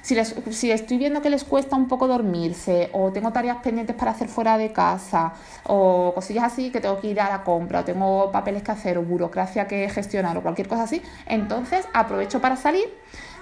si, 0.01 0.17
si, 0.25 0.71
estoy 0.71 0.97
viendo 0.97 1.21
que 1.21 1.29
les 1.29 1.45
cuesta 1.45 1.77
un 1.77 1.87
poco 1.87 2.09
dormirse 2.09 2.89
o 2.93 3.13
tengo 3.13 3.31
tareas 3.31 3.59
pendientes 3.59 3.95
para 3.95 4.13
hacer 4.13 4.29
fuera 4.29 4.57
de 4.57 4.73
casa 4.73 5.35
o 5.65 6.13
cosillas 6.15 6.45
así 6.45 6.71
que 6.71 6.81
tengo 6.81 6.99
que 6.99 7.09
ir 7.09 7.21
a 7.21 7.29
la 7.29 7.45
compra 7.45 7.81
o 7.81 7.85
tengo 7.85 8.33
papeles 8.33 8.63
que 8.63 8.73
hacer 8.73 8.97
o 8.97 9.03
burocracia 9.03 9.69
que 9.69 9.89
gestionar 9.91 10.37
o 10.39 10.43
cualquier 10.43 10.67
cosa 10.67 10.85
así, 10.85 11.03
entonces 11.27 11.87
aprovecho 11.93 12.41
para 12.41 12.57
salir 12.57 12.89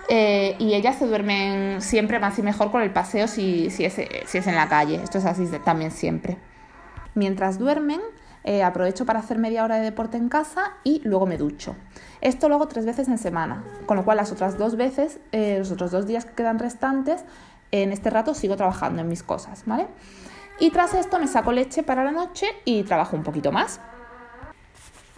eh, 0.08 0.56
y 0.58 0.74
ellas 0.74 0.96
se 0.96 1.06
duermen 1.06 1.82
siempre 1.82 2.18
más 2.18 2.38
y 2.38 2.42
mejor 2.42 2.70
con 2.70 2.82
el 2.82 2.90
paseo 2.90 3.28
si, 3.28 3.70
si, 3.70 3.84
es, 3.84 3.94
si 4.26 4.38
es 4.38 4.46
en 4.46 4.54
la 4.54 4.68
calle. 4.68 4.96
Esto 5.02 5.18
es 5.18 5.26
así 5.26 5.46
también 5.64 5.90
siempre. 5.90 6.38
Mientras 7.14 7.58
duermen, 7.58 8.00
eh, 8.44 8.62
aprovecho 8.62 9.04
para 9.04 9.18
hacer 9.18 9.38
media 9.38 9.64
hora 9.64 9.76
de 9.76 9.82
deporte 9.82 10.16
en 10.16 10.28
casa 10.28 10.72
y 10.82 11.02
luego 11.04 11.26
me 11.26 11.36
ducho. 11.36 11.76
Esto 12.20 12.48
lo 12.48 12.54
hago 12.54 12.68
tres 12.68 12.86
veces 12.86 13.08
en 13.08 13.18
semana, 13.18 13.62
con 13.86 13.96
lo 13.96 14.04
cual 14.04 14.16
las 14.16 14.32
otras 14.32 14.56
dos 14.56 14.76
veces, 14.76 15.20
eh, 15.32 15.56
los 15.58 15.70
otros 15.70 15.90
dos 15.90 16.06
días 16.06 16.24
que 16.24 16.32
quedan 16.32 16.58
restantes, 16.58 17.24
en 17.72 17.92
este 17.92 18.08
rato 18.08 18.34
sigo 18.34 18.56
trabajando 18.56 19.02
en 19.02 19.08
mis 19.08 19.22
cosas, 19.22 19.64
¿vale? 19.66 19.86
Y 20.60 20.70
tras 20.70 20.94
esto 20.94 21.18
me 21.18 21.26
saco 21.26 21.52
leche 21.52 21.82
para 21.82 22.02
la 22.04 22.10
noche 22.10 22.46
y 22.64 22.84
trabajo 22.84 23.16
un 23.16 23.22
poquito 23.22 23.52
más. 23.52 23.80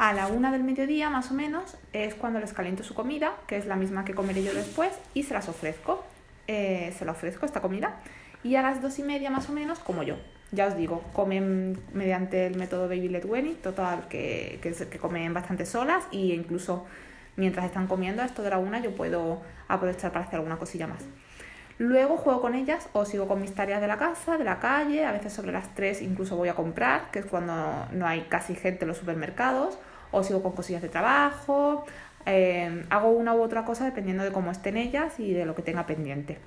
A 0.01 0.15
la 0.15 0.29
una 0.29 0.51
del 0.51 0.65
mediodía, 0.65 1.11
más 1.11 1.31
o 1.31 1.35
menos, 1.35 1.77
es 1.93 2.15
cuando 2.15 2.41
les 2.41 2.55
caliento 2.55 2.83
su 2.83 2.95
comida, 2.95 3.35
que 3.47 3.59
es 3.59 3.67
la 3.67 3.77
misma 3.77 4.03
que 4.03 4.15
comeré 4.15 4.43
yo 4.43 4.55
después, 4.55 4.99
y 5.13 5.25
se 5.25 5.35
las 5.35 5.47
ofrezco. 5.51 6.03
Eh, 6.47 6.95
se 6.99 7.05
la 7.05 7.13
ofrezco 7.13 7.45
esta 7.45 7.61
comida. 7.61 7.97
Y 8.43 8.55
a 8.55 8.63
las 8.63 8.81
dos 8.81 8.99
y 8.99 9.03
media, 9.03 9.29
más 9.29 9.51
o 9.51 9.53
menos, 9.53 9.79
como 9.79 10.03
yo. 10.03 10.17
Ya 10.53 10.69
os 10.69 10.75
digo, 10.75 11.03
comen 11.13 11.79
mediante 11.93 12.47
el 12.47 12.57
método 12.57 12.89
Baby 12.89 13.11
Led 13.11 13.27
Weaning, 13.27 13.57
total, 13.57 14.09
que, 14.09 14.59
que, 14.63 14.73
que 14.73 14.99
comen 14.99 15.35
bastante 15.35 15.67
solas 15.67 16.03
e 16.13 16.35
incluso 16.35 16.87
mientras 17.37 17.67
están 17.67 17.87
comiendo 17.87 18.23
a 18.23 18.25
esto 18.25 18.43
de 18.43 18.49
la 18.49 18.57
una 18.57 18.81
yo 18.81 18.97
puedo 18.97 19.43
aprovechar 19.69 20.13
para 20.13 20.25
hacer 20.25 20.37
alguna 20.37 20.57
cosilla 20.57 20.87
más. 20.87 21.05
Luego 21.77 22.17
juego 22.17 22.41
con 22.41 22.55
ellas 22.55 22.89
o 22.95 23.05
sigo 23.05 23.29
con 23.29 23.41
mis 23.41 23.55
tareas 23.55 23.83
de 23.83 23.87
la 23.87 23.99
casa, 23.99 24.39
de 24.39 24.45
la 24.45 24.61
calle, 24.61 25.05
a 25.05 25.13
veces 25.13 25.33
sobre 25.33 25.53
las 25.53 25.75
tres 25.75 26.01
incluso 26.01 26.37
voy 26.37 26.49
a 26.49 26.55
comprar, 26.55 27.11
que 27.11 27.19
es 27.19 27.27
cuando 27.27 27.87
no 27.93 28.07
hay 28.07 28.23
casi 28.31 28.55
gente 28.55 28.85
en 28.85 28.89
los 28.89 28.97
supermercados, 28.99 29.79
o 30.13 30.23
sigo 30.23 30.43
con 30.43 30.53
cosillas 30.53 30.83
de 30.83 30.89
trabajo, 30.89 31.85
eh, 32.27 32.85
hago 32.91 33.11
una 33.11 33.35
u 33.35 33.43
otra 33.43 33.65
cosa 33.65 33.85
dependiendo 33.85 34.25
de 34.25 34.33
cómo 34.33 34.51
estén 34.51 34.77
ellas 34.77 35.19
y 35.19 35.33
de 35.33 35.47
lo 35.47 35.55
que 35.55 35.63
tenga 35.63 35.87
pendiente. 35.87 36.39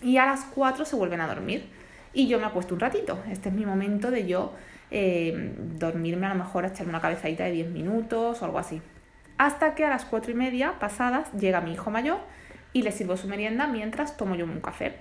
Y 0.00 0.16
a 0.16 0.26
las 0.26 0.44
4 0.54 0.84
se 0.84 0.96
vuelven 0.96 1.20
a 1.20 1.26
dormir. 1.26 1.68
y 2.14 2.28
yo 2.28 2.38
me 2.38 2.44
acuesto 2.44 2.74
un 2.74 2.80
ratito. 2.80 3.18
Este 3.30 3.48
es 3.48 3.54
mi 3.54 3.64
momento 3.64 4.10
de 4.10 4.26
yo 4.26 4.52
eh, 4.90 5.54
dormirme 5.78 6.26
a 6.26 6.28
lo 6.28 6.34
mejor 6.34 6.64
a 6.64 6.68
echarme 6.68 6.90
una 6.90 7.00
cabezadita 7.00 7.44
de 7.44 7.52
10 7.52 7.70
minutos 7.70 8.42
o 8.42 8.44
algo 8.44 8.58
así. 8.58 8.82
Hasta 9.38 9.74
que 9.74 9.86
a 9.86 9.88
las 9.88 10.04
4 10.04 10.30
y 10.30 10.34
media 10.34 10.74
pasadas 10.78 11.32
llega 11.32 11.62
mi 11.62 11.72
hijo 11.72 11.90
mayor 11.90 12.18
y 12.74 12.82
le 12.82 12.92
sirvo 12.92 13.16
su 13.16 13.28
merienda 13.28 13.66
mientras 13.66 14.18
tomo 14.18 14.34
yo 14.34 14.44
un 14.44 14.60
café. 14.60 14.96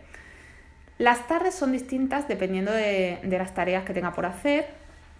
Las 0.98 1.28
tardes 1.28 1.56
son 1.56 1.74
distintas 1.74 2.28
dependiendo 2.30 2.72
de, 2.72 3.20
de 3.24 3.38
las 3.38 3.54
tareas 3.54 3.84
que 3.84 3.94
tenga 3.94 4.14
por 4.14 4.26
hacer, 4.26 4.70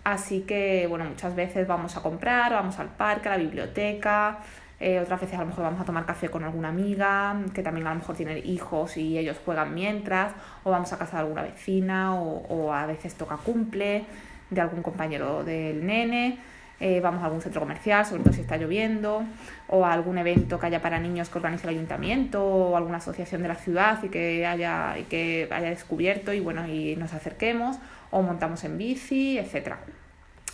así 0.04 0.42
que 0.42 0.88
bueno, 0.88 1.06
muchas 1.06 1.36
veces 1.36 1.68
vamos 1.68 1.96
a 1.98 2.02
comprar, 2.02 2.52
vamos 2.52 2.80
al 2.80 2.90
parque, 2.90 3.30
a 3.30 3.32
la 3.32 3.38
biblioteca, 3.38 4.40
eh, 4.82 5.00
otras 5.00 5.22
veces 5.22 5.38
a 5.38 5.42
lo 5.42 5.46
mejor 5.46 5.64
vamos 5.64 5.80
a 5.80 5.86
tomar 5.86 6.08
café 6.08 6.30
con 6.30 6.44
alguna 6.44 6.70
amiga 6.70 7.40
que 7.54 7.62
también 7.62 7.86
a 7.86 7.92
lo 7.92 8.00
mejor 8.00 8.16
tiene 8.16 8.40
hijos 8.40 8.98
y 8.98 9.16
ellos 9.16 9.38
juegan 9.46 9.76
mientras, 9.76 10.34
o 10.64 10.72
vamos 10.72 10.92
a 10.92 10.98
casa 10.98 11.18
de 11.18 11.24
alguna 11.24 11.44
vecina, 11.44 12.16
o, 12.16 12.74
a 12.74 12.88
veces 12.88 13.14
toca 13.14 13.38
cumple 13.38 14.06
de 14.50 14.60
algún 14.60 14.82
compañero 14.82 15.44
del 15.44 15.86
nene. 15.86 16.40
Eh, 16.80 17.00
vamos 17.00 17.22
a 17.22 17.26
algún 17.26 17.42
centro 17.42 17.62
comercial, 17.62 18.04
sobre 18.08 18.24
todo 18.24 18.34
si 18.34 18.42
está 18.42 18.58
lloviendo, 18.58 19.24
o 19.68 19.86
a 19.86 19.94
algún 19.94 20.18
evento 20.18 20.60
que 20.60 20.66
haya 20.66 20.82
para 20.82 21.00
niños 21.00 21.30
que 21.30 21.38
organice 21.38 21.68
el 21.68 21.76
ayuntamiento, 21.76 22.44
o 22.44 22.76
alguna 22.76 22.98
asociación 22.98 23.44
de 23.44 23.50
la 23.50 23.56
ciudad 23.56 24.04
y 24.04 24.10
que 24.10 24.48
haya, 24.48 24.98
y 24.98 25.04
que 25.04 25.48
haya 25.52 25.70
descubierto 25.70 26.34
y 26.34 26.40
bueno, 26.40 26.68
y 26.68 26.96
nos 26.96 27.14
acerquemos, 27.14 27.78
o 28.12 28.22
montamos 28.22 28.64
en 28.64 28.78
bici, 28.78 29.38
etcétera. 29.38 29.80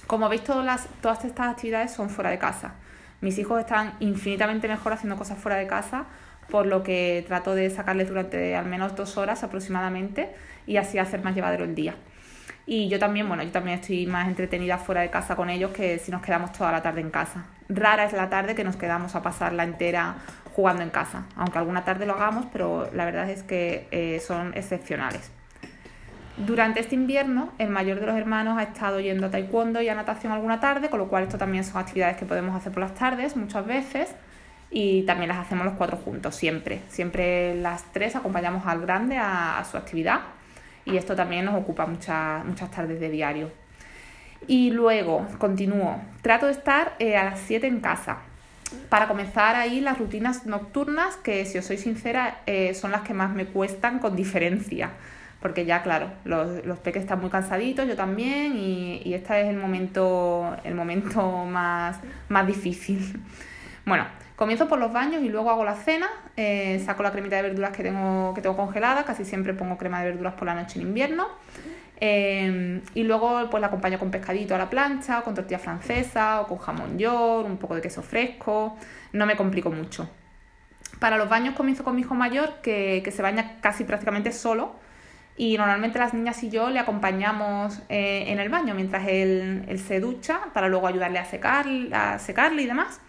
Como 0.08 0.30
veis, 0.30 0.44
todas, 0.44 0.66
las, 0.66 0.88
todas 1.02 1.26
estas 1.26 1.48
actividades 1.48 1.92
son 1.92 2.10
fuera 2.10 2.30
de 2.30 2.38
casa. 2.38 2.76
Mis 3.20 3.38
hijos 3.40 3.60
están 3.60 3.96
infinitamente 4.00 4.68
mejor 4.68 4.94
haciendo 4.94 5.18
cosas 5.18 5.38
fuera 5.38 5.58
de 5.58 5.68
casa, 5.68 6.06
por 6.50 6.66
lo 6.66 6.84
que 6.84 7.26
trato 7.28 7.56
de 7.56 7.70
sacarles 7.70 8.08
durante 8.08 8.56
al 8.56 8.66
menos 8.66 8.96
dos 8.96 9.18
horas 9.18 9.44
aproximadamente 9.44 10.30
y 10.66 10.78
así 10.78 10.98
hacer 10.98 11.22
más 11.24 11.36
llevadero 11.36 11.66
el 11.66 11.76
día. 11.76 11.96
Y 12.66 12.90
yo 12.90 13.00
también, 13.00 13.28
bueno, 13.28 13.44
yo 13.44 13.52
también 13.52 13.80
estoy 13.80 14.06
más 14.08 14.28
entretenida 14.28 14.78
fuera 14.78 15.02
de 15.02 15.10
casa 15.10 15.36
con 15.36 15.50
ellos 15.50 15.72
que 15.72 16.00
si 16.00 16.12
nos 16.12 16.22
quedamos 16.22 16.52
toda 16.52 16.72
la 16.72 16.82
tarde 16.82 17.02
en 17.02 17.10
casa. 17.10 17.46
Rara 17.70 18.06
es 18.06 18.14
la 18.14 18.30
tarde 18.30 18.56
que 18.56 18.64
nos 18.64 18.76
quedamos 18.76 19.16
a 19.16 19.22
pasarla 19.22 19.64
entera 19.64 20.16
jugando 20.54 20.84
en 20.84 20.90
casa, 20.90 21.26
aunque 21.36 21.58
alguna 21.58 21.86
tarde 21.86 22.06
lo 22.06 22.14
hagamos, 22.14 22.46
pero 22.52 22.90
la 22.94 23.06
verdad 23.06 23.30
es 23.30 23.44
que 23.44 23.88
eh, 23.92 24.20
son 24.20 24.54
excepcionales. 24.56 25.32
Durante 26.38 26.80
este 26.80 26.94
invierno, 26.94 27.52
el 27.58 27.70
mayor 27.70 28.00
de 28.00 28.06
los 28.06 28.16
hermanos 28.16 28.60
ha 28.60 28.64
estado 28.64 29.00
yendo 29.00 29.26
a 29.26 29.32
taekwondo 29.32 29.82
y 29.82 29.90
a 29.90 29.96
natación 29.96 30.32
alguna 30.32 30.60
tarde, 30.60 30.88
con 30.90 31.00
lo 31.00 31.08
cual 31.08 31.24
esto 31.24 31.40
también 31.40 31.64
son 31.64 31.82
actividades 31.82 32.16
que 32.16 32.28
podemos 32.28 32.56
hacer 32.56 32.72
por 32.72 32.82
las 32.82 32.94
tardes 32.94 33.36
muchas 33.36 33.66
veces 33.66 34.10
y 34.70 35.02
también 35.04 35.30
las 35.30 35.40
hacemos 35.40 35.66
los 35.66 35.74
cuatro 35.74 35.98
juntos, 35.98 36.36
siempre. 36.36 36.82
Siempre 36.90 37.56
las 37.56 37.92
tres 37.92 38.16
acompañamos 38.16 38.68
al 38.68 38.82
grande 38.82 39.18
a, 39.18 39.66
su 39.70 39.78
actividad 39.78 40.20
y 40.86 40.98
esto 40.98 41.16
también 41.16 41.44
nos 41.44 41.56
ocupa 41.56 41.88
muchas, 41.88 42.46
muchas 42.46 42.70
tardes 42.70 43.00
de 43.00 43.10
diario. 43.10 43.52
Y 44.46 44.70
luego, 44.70 45.26
continúo, 45.40 46.00
trato 46.22 46.46
de 46.46 46.52
estar 46.52 46.94
eh, 47.00 47.18
a 47.18 47.24
las 47.24 47.40
7 47.40 47.66
en 47.66 47.80
casa 47.80 48.20
para 48.90 49.08
comenzar 49.08 49.56
ahí 49.56 49.82
las 49.82 49.98
rutinas 49.98 50.46
nocturnas 50.46 51.16
que, 51.18 51.46
si 51.46 51.58
os 51.58 51.66
soy 51.66 51.78
sincera, 51.78 52.42
eh, 52.46 52.74
son 52.74 52.92
las 52.92 53.02
que 53.02 53.14
más 53.14 53.34
me 53.34 53.46
cuestan 53.46 54.00
con 54.00 54.16
diferencia 54.16 54.92
porque 55.42 55.66
ya, 55.66 55.84
claro, 55.84 56.12
los, 56.26 56.66
los 56.66 56.80
peques 56.80 57.04
están 57.04 57.22
muy 57.22 57.30
cansaditos, 57.30 57.88
yo 57.88 57.96
también, 57.96 58.58
y, 58.58 59.02
y 59.06 59.14
este 59.14 59.42
es 59.42 59.48
el 59.48 59.58
momento, 59.58 60.58
el 60.64 60.76
momento 60.76 61.22
más, 61.46 62.00
más 62.28 62.48
difícil. 62.48 63.22
Bueno, 63.86 64.06
comienzo 64.36 64.68
por 64.68 64.80
los 64.80 64.92
baños 64.92 65.22
y 65.24 65.30
luego 65.30 65.50
hago 65.50 65.64
la 65.64 65.76
cena, 65.76 66.10
eh, 66.36 66.82
saco 66.86 67.04
la 67.04 67.12
cremita 67.12 67.38
de 67.38 67.44
verduras 67.44 67.72
que 67.72 67.84
tengo, 67.84 68.34
que 68.34 68.42
tengo 68.42 68.58
congelada, 68.58 69.06
casi 69.06 69.26
siempre 69.26 69.54
pongo 69.54 69.78
crema 69.78 70.02
de 70.02 70.12
verduras 70.12 70.34
por 70.34 70.48
la 70.48 70.56
noche 70.56 70.80
en 70.80 70.88
invierno. 70.88 71.28
Eh, 72.00 72.82
y 72.94 73.04
luego 73.04 73.50
pues 73.50 73.62
la 73.62 73.68
acompaño 73.68 73.98
con 73.98 74.12
pescadito 74.12 74.56
a 74.56 74.58
la 74.58 74.70
plancha, 74.70 75.22
con 75.22 75.34
tortilla 75.34 75.60
francesa 75.60 76.42
o 76.42 76.48
con 76.48 76.58
jamón 76.60 76.98
york, 76.98 77.48
un 77.48 77.58
poco 77.58 77.76
de 77.76 77.82
queso 77.82 78.02
fresco. 78.02 78.78
No 79.14 79.26
me 79.26 79.36
complico 79.36 79.72
mucho. 79.72 80.10
Para 81.00 81.18
los 81.18 81.30
baños 81.30 81.56
comienzo 81.56 81.84
con 81.84 81.96
mi 81.96 82.02
hijo 82.02 82.16
mayor 82.16 82.62
que, 82.62 83.02
que 83.04 83.12
se 83.12 83.22
baña 83.22 83.58
casi 83.62 83.84
prácticamente 83.84 84.32
solo 84.32 84.76
y 85.38 85.56
normalmente 85.56 86.00
las 86.00 86.16
niñas 86.16 86.42
y 86.44 86.50
yo 86.50 86.72
le 86.72 86.80
acompañamos 86.80 87.80
eh, 87.90 88.26
en 88.28 88.40
el 88.40 88.50
baño 88.50 88.74
mientras 88.74 89.08
él, 89.08 89.64
se 89.86 90.00
ducha 90.00 90.40
para 90.54 90.68
luego 90.68 90.88
ayudarle 90.88 91.20
a, 91.20 91.26
secar, 91.26 91.68
a 91.94 92.18
secarle 92.18 92.64
y 92.64 92.66
demás. 92.66 93.00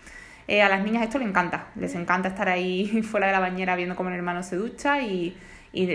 Eh, 0.46 0.62
a 0.62 0.68
las 0.68 0.82
niñas 0.82 1.02
esto 1.02 1.18
les 1.18 1.28
encanta, 1.28 1.68
les 1.74 1.94
encanta 1.94 2.28
estar 2.28 2.48
ahí 2.48 3.02
fuera 3.10 3.26
de 3.26 3.32
la 3.32 3.40
bañera 3.40 3.76
viendo 3.76 3.96
cómo 3.96 4.10
el 4.10 4.16
hermano 4.16 4.42
se 4.42 4.56
ducha 4.56 5.00
y, 5.00 5.36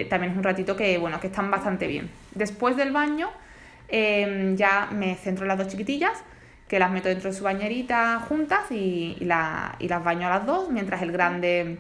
también 0.09 0.31
es 0.31 0.37
un 0.37 0.43
ratito 0.43 0.75
que, 0.75 0.97
bueno, 0.97 1.19
que 1.19 1.27
están 1.27 1.49
bastante 1.51 1.87
bien. 1.87 2.09
Después 2.35 2.75
del 2.77 2.91
baño 2.91 3.29
em, 3.87 4.55
ya 4.55 4.89
me 4.91 5.15
centro 5.15 5.43
en 5.45 5.49
las 5.49 5.57
dos 5.57 5.67
chiquitillas, 5.67 6.23
que 6.67 6.79
las 6.79 6.91
meto 6.91 7.09
dentro 7.09 7.29
de 7.29 7.37
su 7.37 7.43
bañerita 7.43 8.19
juntas 8.27 8.71
y, 8.71 9.17
y 9.19 9.25
las 9.25 10.03
baño 10.03 10.27
a 10.27 10.29
las 10.29 10.45
dos, 10.45 10.69
mientras 10.69 11.01
el 11.01 11.11
grande 11.11 11.77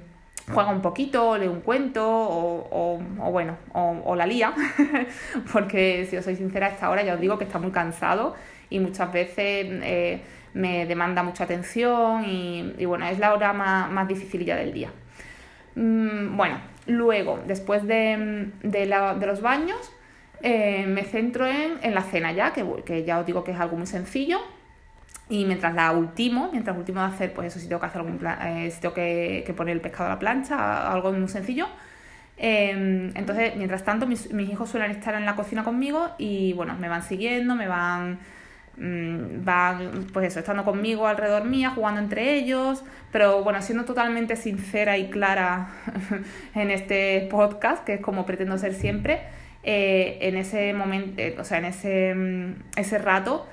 juega 0.51 0.71
un 0.71 0.81
poquito, 0.81 1.37
lee 1.37 1.47
un 1.47 1.61
cuento 1.61 2.03
o, 2.05 2.99
bueno, 3.31 3.57
o, 3.73 4.15
la 4.15 4.25
lía, 4.25 4.53
porque 5.53 6.05
si 6.09 6.17
os 6.17 6.25
soy 6.25 6.35
sincera, 6.35 6.67
a 6.67 6.69
esta 6.69 6.89
hora 6.89 7.03
ya 7.03 7.13
os 7.13 7.19
digo 7.19 7.37
que 7.37 7.45
está 7.45 7.59
muy 7.59 7.71
cansado 7.71 8.35
y 8.69 8.79
muchas 8.79 9.11
veces 9.13 9.67
eh, 9.83 10.21
me 10.53 10.85
demanda 10.85 11.23
mucha 11.23 11.45
atención 11.45 12.25
y, 12.25 12.85
bueno, 12.85 13.05
es 13.05 13.19
la 13.19 13.33
hora 13.33 13.53
más, 13.53 13.89
más 13.91 14.07
difícil 14.07 14.45
ya 14.45 14.55
del 14.55 14.73
día. 14.73 14.91
Mm, 15.75 16.37
bueno, 16.37 16.59
luego, 16.87 17.39
después 17.47 17.85
de, 17.87 18.51
de, 18.61 18.85
la, 18.85 19.15
de 19.15 19.25
los 19.25 19.41
baños, 19.41 19.91
eh, 20.41 20.85
me 20.87 21.03
centro 21.03 21.47
en, 21.47 21.79
en, 21.81 21.93
la 21.93 22.01
cena 22.01 22.31
ya, 22.31 22.53
que, 22.53 23.03
ya 23.05 23.19
os 23.19 23.25
digo 23.25 23.43
que 23.43 23.51
es 23.51 23.59
algo 23.59 23.77
muy 23.77 23.87
sencillo 23.87 24.39
y 25.29 25.45
mientras 25.45 25.73
la 25.73 25.91
ultimo, 25.93 26.49
mientras 26.51 26.77
ultimo 26.77 26.99
de 26.99 27.07
hacer, 27.07 27.33
pues 27.33 27.47
eso, 27.47 27.59
si 27.59 27.67
tengo 27.67 27.79
que 27.79 27.87
hacer 27.87 28.01
algún 28.01 28.17
plan, 28.17 28.37
eh, 28.45 28.69
si 28.71 28.81
tengo 28.81 28.93
que, 28.93 29.43
que, 29.45 29.53
poner 29.53 29.73
el 29.75 29.81
pescado 29.81 30.05
a 30.09 30.13
la 30.13 30.19
plancha, 30.19 30.91
algo 30.91 31.11
muy 31.13 31.29
sencillo. 31.29 31.67
Eh, 32.37 33.11
entonces, 33.15 33.55
mientras 33.55 33.83
tanto, 33.83 34.05
mis, 34.05 34.31
mis, 34.33 34.49
hijos 34.49 34.69
suelen 34.69 34.91
estar 34.91 35.15
en 35.15 35.25
la 35.25 35.35
cocina 35.35 35.63
conmigo 35.63 36.09
y 36.17 36.53
bueno, 36.53 36.75
me 36.75 36.89
van 36.89 37.03
siguiendo, 37.03 37.55
me 37.55 37.67
van, 37.67 38.19
mmm, 38.77 39.43
van, 39.43 40.07
pues 40.13 40.27
eso, 40.27 40.39
estando 40.39 40.63
conmigo 40.63 41.07
alrededor 41.07 41.45
mía, 41.45 41.71
jugando 41.71 42.01
entre 42.01 42.35
ellos, 42.35 42.83
pero 43.11 43.43
bueno, 43.43 43.61
siendo 43.61 43.85
totalmente 43.85 44.35
sincera 44.35 44.97
y 44.97 45.09
clara 45.09 45.69
en 46.55 46.71
este 46.71 47.27
podcast, 47.29 47.83
que 47.83 47.95
es 47.95 48.01
como 48.01 48.25
pretendo 48.25 48.57
ser 48.57 48.73
siempre, 48.73 49.21
eh, 49.63 50.17
en 50.21 50.37
ese 50.37 50.73
momento, 50.73 51.21
eh, 51.21 51.35
o 51.39 51.43
sea, 51.43 51.59
en 51.59 51.65
ese, 51.65 52.13
mm, 52.15 52.55
ese 52.75 52.97
rato, 52.97 53.47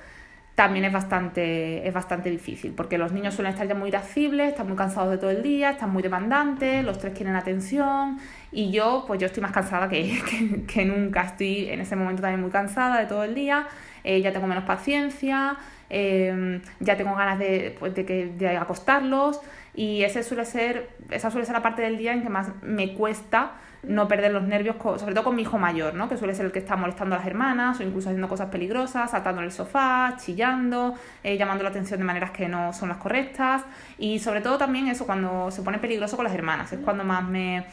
también 0.55 0.85
es 0.85 0.93
bastante, 0.93 1.87
es 1.87 1.93
bastante 1.93 2.29
difícil, 2.29 2.73
porque 2.73 2.97
los 2.97 3.11
niños 3.13 3.33
suelen 3.33 3.53
estar 3.53 3.67
ya 3.67 3.73
muy 3.73 3.89
irascibles, 3.89 4.49
están 4.49 4.67
muy 4.67 4.75
cansados 4.75 5.09
de 5.09 5.17
todo 5.17 5.29
el 5.29 5.41
día, 5.41 5.71
están 5.71 5.91
muy 5.91 6.03
demandantes, 6.03 6.83
los 6.83 6.99
tres 6.99 7.13
quieren 7.13 7.35
atención 7.35 8.19
y 8.51 8.71
yo, 8.71 9.05
pues 9.07 9.19
yo 9.19 9.27
estoy 9.27 9.41
más 9.41 9.53
cansada 9.53 9.87
que, 9.87 10.19
que, 10.67 10.85
nunca, 10.85 11.21
estoy 11.23 11.69
en 11.69 11.79
ese 11.79 11.95
momento 11.95 12.21
también 12.21 12.41
muy 12.41 12.51
cansada 12.51 12.99
de 12.99 13.05
todo 13.05 13.23
el 13.23 13.33
día, 13.33 13.67
eh, 14.03 14.21
ya 14.21 14.33
tengo 14.33 14.45
menos 14.45 14.65
paciencia, 14.65 15.55
eh, 15.89 16.61
ya 16.79 16.97
tengo 16.97 17.15
ganas 17.15 17.39
de, 17.39 17.75
pues, 17.79 17.95
de, 17.95 18.05
que, 18.05 18.27
de 18.27 18.57
acostarlos 18.57 19.39
y 19.73 20.03
ese 20.03 20.21
suele 20.21 20.45
ser, 20.45 20.89
esa 21.11 21.31
suele 21.31 21.45
ser 21.45 21.55
la 21.55 21.61
parte 21.61 21.81
del 21.81 21.97
día 21.97 22.13
en 22.13 22.23
que 22.23 22.29
más 22.29 22.51
me 22.61 22.93
cuesta 22.93 23.53
no 23.83 24.07
perder 24.07 24.31
los 24.31 24.43
nervios, 24.43 24.75
sobre 24.79 25.13
todo 25.13 25.23
con 25.23 25.35
mi 25.35 25.41
hijo 25.41 25.57
mayor, 25.57 25.95
¿no? 25.95 26.07
que 26.07 26.17
suele 26.17 26.35
ser 26.35 26.45
el 26.45 26.51
que 26.51 26.59
está 26.59 26.75
molestando 26.75 27.15
a 27.15 27.17
las 27.17 27.27
hermanas 27.27 27.79
o 27.79 27.83
incluso 27.83 28.09
haciendo 28.09 28.29
cosas 28.29 28.49
peligrosas, 28.49 29.09
saltando 29.11 29.41
en 29.41 29.45
el 29.45 29.51
sofá, 29.51 30.15
chillando, 30.23 30.95
eh, 31.23 31.37
llamando 31.37 31.63
la 31.63 31.71
atención 31.71 31.99
de 31.99 32.05
maneras 32.05 32.31
que 32.31 32.47
no 32.47 32.73
son 32.73 32.89
las 32.89 32.99
correctas 32.99 33.63
y 33.97 34.19
sobre 34.19 34.41
todo 34.41 34.57
también 34.57 34.87
eso 34.87 35.05
cuando 35.05 35.49
se 35.49 35.63
pone 35.63 35.79
peligroso 35.79 36.15
con 36.15 36.25
las 36.25 36.33
hermanas, 36.33 36.71
es 36.73 36.79
cuando 36.79 37.03
más 37.03 37.27
me, 37.27 37.65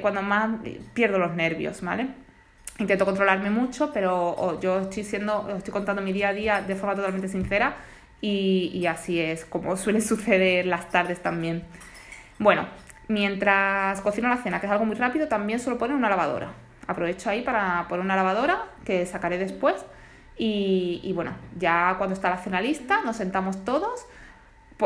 cuando 0.00 0.22
más 0.22 0.50
pierdo 0.94 1.18
los 1.18 1.34
nervios, 1.34 1.82
¿vale? 1.82 2.08
Intento 2.78 3.04
controlarme 3.04 3.50
mucho, 3.50 3.92
pero 3.92 4.60
yo 4.60 4.80
estoy 4.80 5.04
siendo, 5.04 5.48
estoy 5.56 5.72
contando 5.72 6.02
mi 6.02 6.12
día 6.12 6.28
a 6.28 6.32
día 6.32 6.62
de 6.62 6.76
forma 6.76 6.94
totalmente 6.94 7.28
sincera 7.28 7.76
y, 8.20 8.70
y 8.72 8.86
así 8.86 9.20
es 9.20 9.44
como 9.44 9.76
suele 9.76 10.00
suceder 10.02 10.66
las 10.66 10.88
tardes 10.88 11.20
también. 11.20 11.64
Bueno, 12.38 12.66
Mientras 13.12 14.00
cocino 14.00 14.30
la 14.30 14.38
cena, 14.38 14.58
que 14.58 14.64
es 14.64 14.72
algo 14.72 14.86
muy 14.86 14.96
rápido, 14.96 15.28
también 15.28 15.60
suelo 15.60 15.78
poner 15.78 15.94
una 15.94 16.08
lavadora. 16.08 16.52
Aprovecho 16.86 17.28
ahí 17.28 17.42
para 17.42 17.86
poner 17.86 18.02
una 18.02 18.16
lavadora 18.16 18.64
que 18.86 19.04
sacaré 19.04 19.36
después. 19.36 19.84
Y, 20.38 21.12
bueno, 21.14 21.32
ya 21.58 21.96
cuando 21.98 22.14
está 22.14 22.30
la 22.30 22.38
cena 22.38 22.62
lista, 22.62 23.02
nos 23.04 23.16
sentamos 23.16 23.66
todos. 23.66 24.06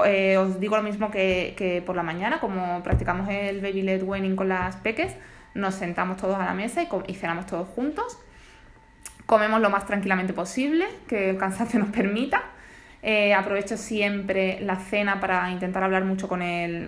Eh, 0.04 0.36
os 0.38 0.58
digo 0.58 0.76
lo 0.76 0.82
mismo 0.82 1.12
que, 1.12 1.84
por 1.86 1.94
la 1.94 2.02
mañana, 2.02 2.40
como 2.40 2.82
practicamos 2.82 3.28
el 3.28 3.60
baby 3.60 3.82
led 3.82 4.02
weaning 4.02 4.34
con 4.34 4.48
las 4.48 4.74
peques, 4.74 5.14
nos 5.54 5.76
sentamos 5.76 6.16
todos 6.16 6.34
a 6.34 6.44
la 6.44 6.52
mesa 6.52 6.82
y 7.06 7.14
cenamos 7.14 7.46
todos 7.46 7.68
juntos. 7.68 8.18
Comemos 9.26 9.60
lo 9.60 9.70
más 9.70 9.86
tranquilamente 9.86 10.32
posible, 10.32 10.84
que 11.06 11.30
el 11.30 11.38
cansancio 11.38 11.78
nos 11.78 11.90
permita. 11.90 12.42
Eh, 13.02 13.34
aprovecho 13.34 13.76
siempre 13.76 14.58
la 14.60 14.76
cena 14.76 15.20
para 15.20 15.50
intentar 15.50 15.82
hablar 15.84 16.04
mucho 16.04 16.28
con, 16.28 16.40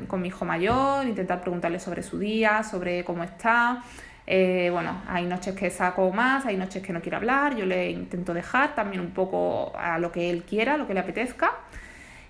con 0.07 0.21
mi 0.21 0.29
hijo 0.29 0.45
mayor, 0.45 1.07
intentar 1.07 1.41
preguntarle 1.41 1.79
sobre 1.79 2.03
su 2.03 2.19
día, 2.19 2.63
sobre 2.63 3.05
cómo 3.05 3.23
está. 3.25 3.83
Eh, 4.31 4.69
bueno, 4.71 5.01
hay 5.09 5.25
noches 5.25 5.55
que 5.55 5.71
saco 5.71 6.13
más, 6.13 6.45
hay 6.45 6.57
noches 6.59 6.83
que 6.83 6.93
no 6.93 7.01
quiero 7.01 7.17
hablar, 7.17 7.57
yo 7.57 7.65
le 7.65 7.91
intento 7.91 8.35
dejar 8.35 8.75
también 8.75 9.01
un 9.01 9.13
poco 9.13 9.73
a 9.75 9.99
lo 9.99 10.13
que 10.13 10.29
él 10.29 10.43
quiera, 10.43 10.77
lo 10.77 10.87
que 10.87 10.93
le 10.93 11.01
apetezca. 11.01 11.53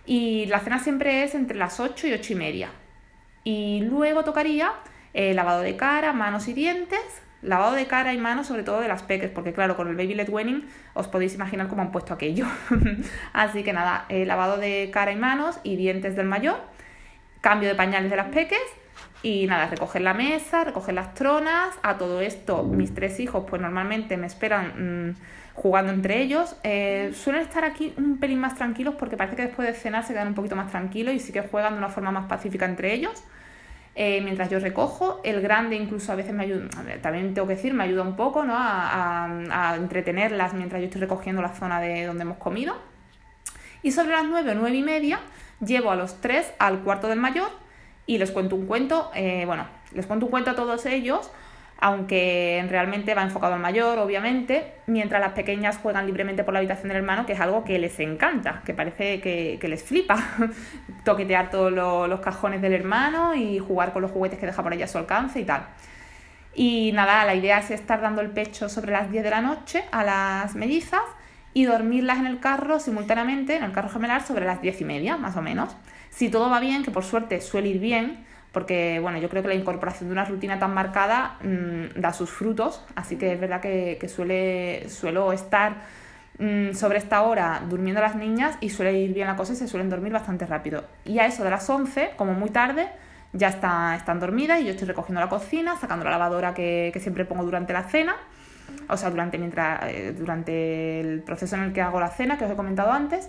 Y 0.06 0.46
la 0.46 0.60
cena 0.60 0.78
siempre 0.78 1.24
es 1.24 1.34
entre 1.34 1.56
las 1.56 1.80
8 1.80 2.06
y 2.06 2.12
8 2.12 2.32
y 2.32 2.36
media. 2.36 2.70
Y 3.42 3.80
luego 3.82 4.22
tocaría 4.22 4.72
eh, 5.12 5.34
lavado 5.34 5.62
de 5.62 5.76
cara, 5.76 6.12
manos 6.12 6.46
y 6.46 6.52
dientes, 6.52 7.00
lavado 7.42 7.74
de 7.74 7.86
cara 7.86 8.12
y 8.12 8.18
manos, 8.18 8.46
sobre 8.46 8.62
todo 8.62 8.80
de 8.80 8.88
las 8.88 9.02
peques, 9.02 9.30
porque 9.30 9.52
claro, 9.52 9.76
con 9.76 9.88
el 9.88 9.96
Baby 9.96 10.14
Led 10.14 10.28
Weaning 10.28 10.68
os 10.94 11.08
podéis 11.08 11.34
imaginar 11.34 11.68
cómo 11.68 11.82
han 11.82 11.92
puesto 11.92 12.14
aquello. 12.14 12.46
Así 13.32 13.62
que 13.62 13.72
nada, 13.72 14.06
eh, 14.08 14.26
lavado 14.26 14.58
de 14.58 14.90
cara 14.92 15.12
y 15.12 15.16
manos 15.16 15.60
y 15.62 15.76
dientes 15.76 16.16
del 16.16 16.26
mayor, 16.26 16.60
cambio 17.40 17.68
de 17.68 17.74
pañales 17.74 18.10
de 18.10 18.16
las 18.16 18.28
peques 18.28 18.58
y 19.22 19.46
nada, 19.46 19.66
recoger 19.66 20.02
la 20.02 20.14
mesa, 20.14 20.64
recoger 20.64 20.94
las 20.94 21.14
tronas. 21.14 21.74
A 21.82 21.98
todo 21.98 22.20
esto, 22.20 22.62
mis 22.62 22.94
tres 22.94 23.18
hijos, 23.20 23.44
pues 23.48 23.60
normalmente 23.60 24.16
me 24.16 24.26
esperan 24.26 25.10
mm, 25.10 25.16
jugando 25.54 25.92
entre 25.92 26.22
ellos. 26.22 26.56
Eh, 26.62 27.12
suelen 27.14 27.42
estar 27.42 27.64
aquí 27.64 27.92
un 27.96 28.18
pelín 28.18 28.38
más 28.38 28.54
tranquilos 28.54 28.94
porque 28.96 29.16
parece 29.16 29.36
que 29.36 29.42
después 29.42 29.66
de 29.66 29.74
cenar 29.74 30.04
se 30.04 30.12
quedan 30.12 30.28
un 30.28 30.34
poquito 30.34 30.54
más 30.56 30.70
tranquilos 30.70 31.14
y 31.14 31.18
sí 31.18 31.32
que 31.32 31.42
juegan 31.42 31.72
de 31.72 31.78
una 31.78 31.88
forma 31.88 32.12
más 32.12 32.26
pacífica 32.26 32.64
entre 32.64 32.94
ellos. 32.94 33.24
Eh, 34.00 34.20
mientras 34.20 34.48
yo 34.48 34.60
recojo, 34.60 35.20
el 35.24 35.40
grande 35.40 35.74
incluso 35.74 36.12
a 36.12 36.14
veces 36.14 36.32
me 36.32 36.44
ayuda, 36.44 36.68
también 37.02 37.34
tengo 37.34 37.48
que 37.48 37.56
decir, 37.56 37.74
me 37.74 37.82
ayuda 37.82 38.02
un 38.02 38.14
poco 38.14 38.44
¿no? 38.44 38.54
a, 38.56 39.74
entretenerlas 39.76 40.54
mientras 40.54 40.80
yo 40.80 40.86
estoy 40.86 41.00
recogiendo 41.00 41.42
la 41.42 41.52
zona 41.52 41.80
de 41.80 42.06
donde 42.06 42.22
hemos 42.22 42.38
comido. 42.38 42.76
Y 43.82 43.90
sobre 43.90 44.12
las 44.12 44.24
nueve 44.24 44.52
o 44.52 44.54
nueve 44.54 44.76
y 44.76 44.84
media 44.84 45.18
llevo 45.58 45.90
a 45.90 45.96
los 45.96 46.20
tres 46.20 46.48
al 46.60 46.78
cuarto 46.84 47.08
del 47.08 47.18
mayor 47.18 47.50
y 48.06 48.18
les 48.18 48.30
cuento 48.30 48.54
un 48.54 48.66
cuento, 48.66 49.10
eh, 49.16 49.42
bueno, 49.46 49.66
les 49.92 50.06
cuento 50.06 50.26
un 50.26 50.30
cuento 50.30 50.52
a 50.52 50.54
todos 50.54 50.86
ellos, 50.86 51.32
aunque 51.80 52.64
realmente 52.68 53.14
va 53.14 53.22
enfocado 53.22 53.54
al 53.54 53.60
mayor, 53.60 53.98
obviamente, 54.00 54.74
mientras 54.86 55.20
las 55.20 55.32
pequeñas 55.32 55.78
juegan 55.78 56.06
libremente 56.06 56.42
por 56.42 56.52
la 56.52 56.58
habitación 56.58 56.88
del 56.88 56.96
hermano, 56.96 57.24
que 57.24 57.34
es 57.34 57.40
algo 57.40 57.62
que 57.62 57.78
les 57.78 58.00
encanta, 58.00 58.62
que 58.64 58.74
parece 58.74 59.20
que, 59.20 59.60
les 59.62 59.82
flipa, 59.84 60.18
toquetear 61.04 61.50
todos 61.50 61.72
los, 61.72 62.20
cajones 62.20 62.60
del 62.60 62.72
hermano 62.72 63.34
y 63.36 63.60
jugar 63.60 63.92
con 63.92 64.02
los 64.02 64.10
juguetes 64.10 64.40
que 64.40 64.46
deja 64.46 64.60
por 64.60 64.72
allá 64.72 64.86
a 64.86 64.88
su 64.88 64.98
alcance 64.98 65.38
y 65.38 65.44
tal. 65.44 65.66
Y 66.52 66.90
nada, 66.92 67.24
la 67.24 67.36
idea 67.36 67.58
es 67.58 67.70
estar 67.70 68.00
dando 68.00 68.22
el 68.22 68.30
pecho 68.30 68.68
sobre 68.68 68.90
las 68.90 69.12
10 69.12 69.22
de 69.22 69.30
la 69.30 69.40
noche 69.40 69.84
a 69.92 70.02
las 70.02 70.56
mellizas 70.56 71.02
y 71.54 71.64
dormirlas 71.64 72.18
en 72.18 72.26
el 72.26 72.40
carro 72.40 72.80
simultáneamente, 72.80 73.54
en 73.54 73.62
el 73.62 73.70
carro 73.70 73.88
gemelar, 73.88 74.26
sobre 74.26 74.44
las 74.46 74.60
10 74.60 74.80
y 74.80 74.84
media, 74.84 75.16
más 75.16 75.36
o 75.36 75.42
menos. 75.42 75.76
Si 76.10 76.28
todo 76.28 76.50
va 76.50 76.58
bien, 76.58 76.82
que 76.82 76.90
por 76.90 77.04
suerte 77.04 77.40
suele 77.40 77.68
ir 77.68 77.78
bien, 77.78 78.26
porque 78.52 78.98
bueno, 79.00 79.18
yo 79.18 79.28
creo 79.28 79.42
que 79.42 79.48
la 79.48 79.54
incorporación 79.54 80.08
de 80.08 80.12
una 80.12 80.24
rutina 80.24 80.58
tan 80.58 80.74
marcada 80.74 81.36
mm, 81.42 82.00
da 82.00 82.12
sus 82.12 82.30
frutos, 82.30 82.84
así 82.94 83.16
que 83.16 83.32
es 83.32 83.40
verdad 83.40 83.60
que, 83.60 84.08
suele, 84.08 84.88
suelo 84.88 85.32
estar 85.32 85.82
mm, 86.38 86.72
sobre 86.72 86.98
esta 86.98 87.22
hora 87.22 87.62
durmiendo 87.68 88.00
las 88.00 88.16
niñas 88.16 88.56
y 88.60 88.70
suele 88.70 88.98
ir 88.98 89.12
bien 89.12 89.26
la 89.26 89.36
cosa 89.36 89.52
y 89.52 89.56
se 89.56 89.68
suelen 89.68 89.90
dormir 89.90 90.12
bastante 90.12 90.46
rápido. 90.46 90.84
Y 91.04 91.18
a 91.18 91.26
eso 91.26 91.44
de 91.44 91.50
las 91.50 91.68
11, 91.68 92.12
como 92.16 92.32
muy 92.32 92.50
tarde, 92.50 92.88
ya 93.32 93.48
está, 93.48 93.94
están 93.94 94.18
dormidas 94.18 94.60
y 94.60 94.64
yo 94.64 94.70
estoy 94.70 94.88
recogiendo 94.88 95.20
la 95.20 95.28
cocina, 95.28 95.76
sacando 95.76 96.04
la 96.04 96.12
lavadora 96.12 96.54
que, 96.54 96.96
siempre 97.00 97.24
pongo 97.26 97.44
durante 97.44 97.72
la 97.74 97.84
cena, 97.84 98.16
o 98.88 98.96
sea, 98.96 99.10
durante, 99.10 99.38
mientras, 99.38 99.80
eh, 99.84 100.14
durante 100.16 101.00
el 101.00 101.22
proceso 101.22 101.56
en 101.56 101.62
el 101.64 101.72
que 101.72 101.82
hago 101.82 102.00
la 102.00 102.08
cena, 102.08 102.38
que 102.38 102.46
os 102.46 102.50
he 102.50 102.56
comentado 102.56 102.92
antes. 102.92 103.28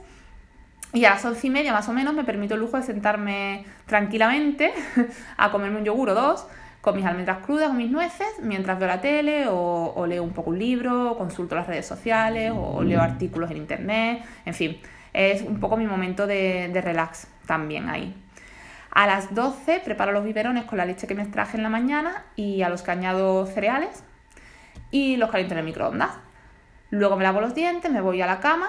Y 0.92 1.06
a 1.06 1.12
las 1.12 1.26
once 1.26 1.46
y 1.46 1.50
media 1.50 1.72
más 1.72 1.88
o 1.88 1.94
menos 1.94 2.14
me 2.14 2.24
permito 2.24 2.56
el 2.56 2.62
lujo 2.62 2.78
de 2.78 2.84
sentarme 2.84 3.66
tranquilamente 3.86 4.74
a 5.38 5.52
comerme 5.52 5.78
un 5.78 5.86
yogur 5.86 6.10
o 6.10 6.16
dos 6.16 6.48
con 6.82 6.96
mis 6.96 7.06
almendras 7.06 7.40
crudas 7.40 7.70
o 7.70 7.74
mis 7.74 7.92
nueces 7.92 8.28
mientras 8.42 8.80
veo 8.80 8.88
la 8.88 9.02
tele 9.02 9.46
o, 9.48 10.06
leo 10.08 10.24
un 10.24 10.32
poco 10.32 10.50
un 10.50 10.58
libro, 10.58 11.16
consulto 11.18 11.56
las 11.56 11.68
redes 11.68 11.86
sociales 11.86 12.52
o, 12.56 12.82
leo 12.84 13.02
artículos 13.02 13.52
en 13.52 13.58
internet, 13.58 14.24
en 14.46 14.54
fin, 14.54 14.78
es 15.14 15.42
un 15.42 15.60
poco 15.60 15.78
mi 15.78 15.86
momento 15.86 16.26
de, 16.26 16.70
de 16.74 16.82
relax 16.82 17.28
también 17.46 17.90
ahí. 17.90 18.16
A 18.92 19.06
las 19.06 19.36
12 19.36 19.82
preparo 19.82 20.12
los 20.12 20.24
biberones 20.24 20.66
con 20.66 20.78
la 20.78 20.86
leche 20.86 21.06
que 21.06 21.14
me 21.14 21.22
extraje 21.22 21.58
en 21.58 21.64
la 21.64 21.70
mañana 21.70 22.24
y 22.36 22.64
a 22.64 22.70
los 22.70 22.82
que 22.82 22.92
añado 22.92 23.46
cereales 23.46 24.04
y 24.90 25.18
los 25.18 25.30
caliento 25.30 25.54
en 25.54 25.60
el 25.60 25.66
microondas. 25.66 26.18
Luego 26.90 27.16
me 27.16 27.24
lavo 27.24 27.42
los 27.42 27.54
dientes, 27.54 27.92
me 27.92 28.02
voy 28.02 28.22
a 28.22 28.26
la 28.26 28.40
cama 28.40 28.68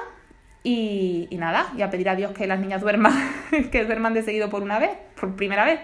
y, 0.62 1.29
nada, 1.33 1.73
y 1.77 1.83
a 1.83 1.90
pedir 1.90 2.09
a 2.09 2.16
Dios 2.16 2.33
que 2.33 2.46
las 2.46 2.61
niñas 2.61 2.83
duerman, 2.83 3.12
que 3.73 3.85
duerman 3.85 4.12
de 4.14 4.23
seguido 4.23 4.51
por 4.51 4.62
una 4.62 4.79
vez, 4.79 4.90
por 5.18 5.35
primera 5.35 5.64
vez. 5.64 5.81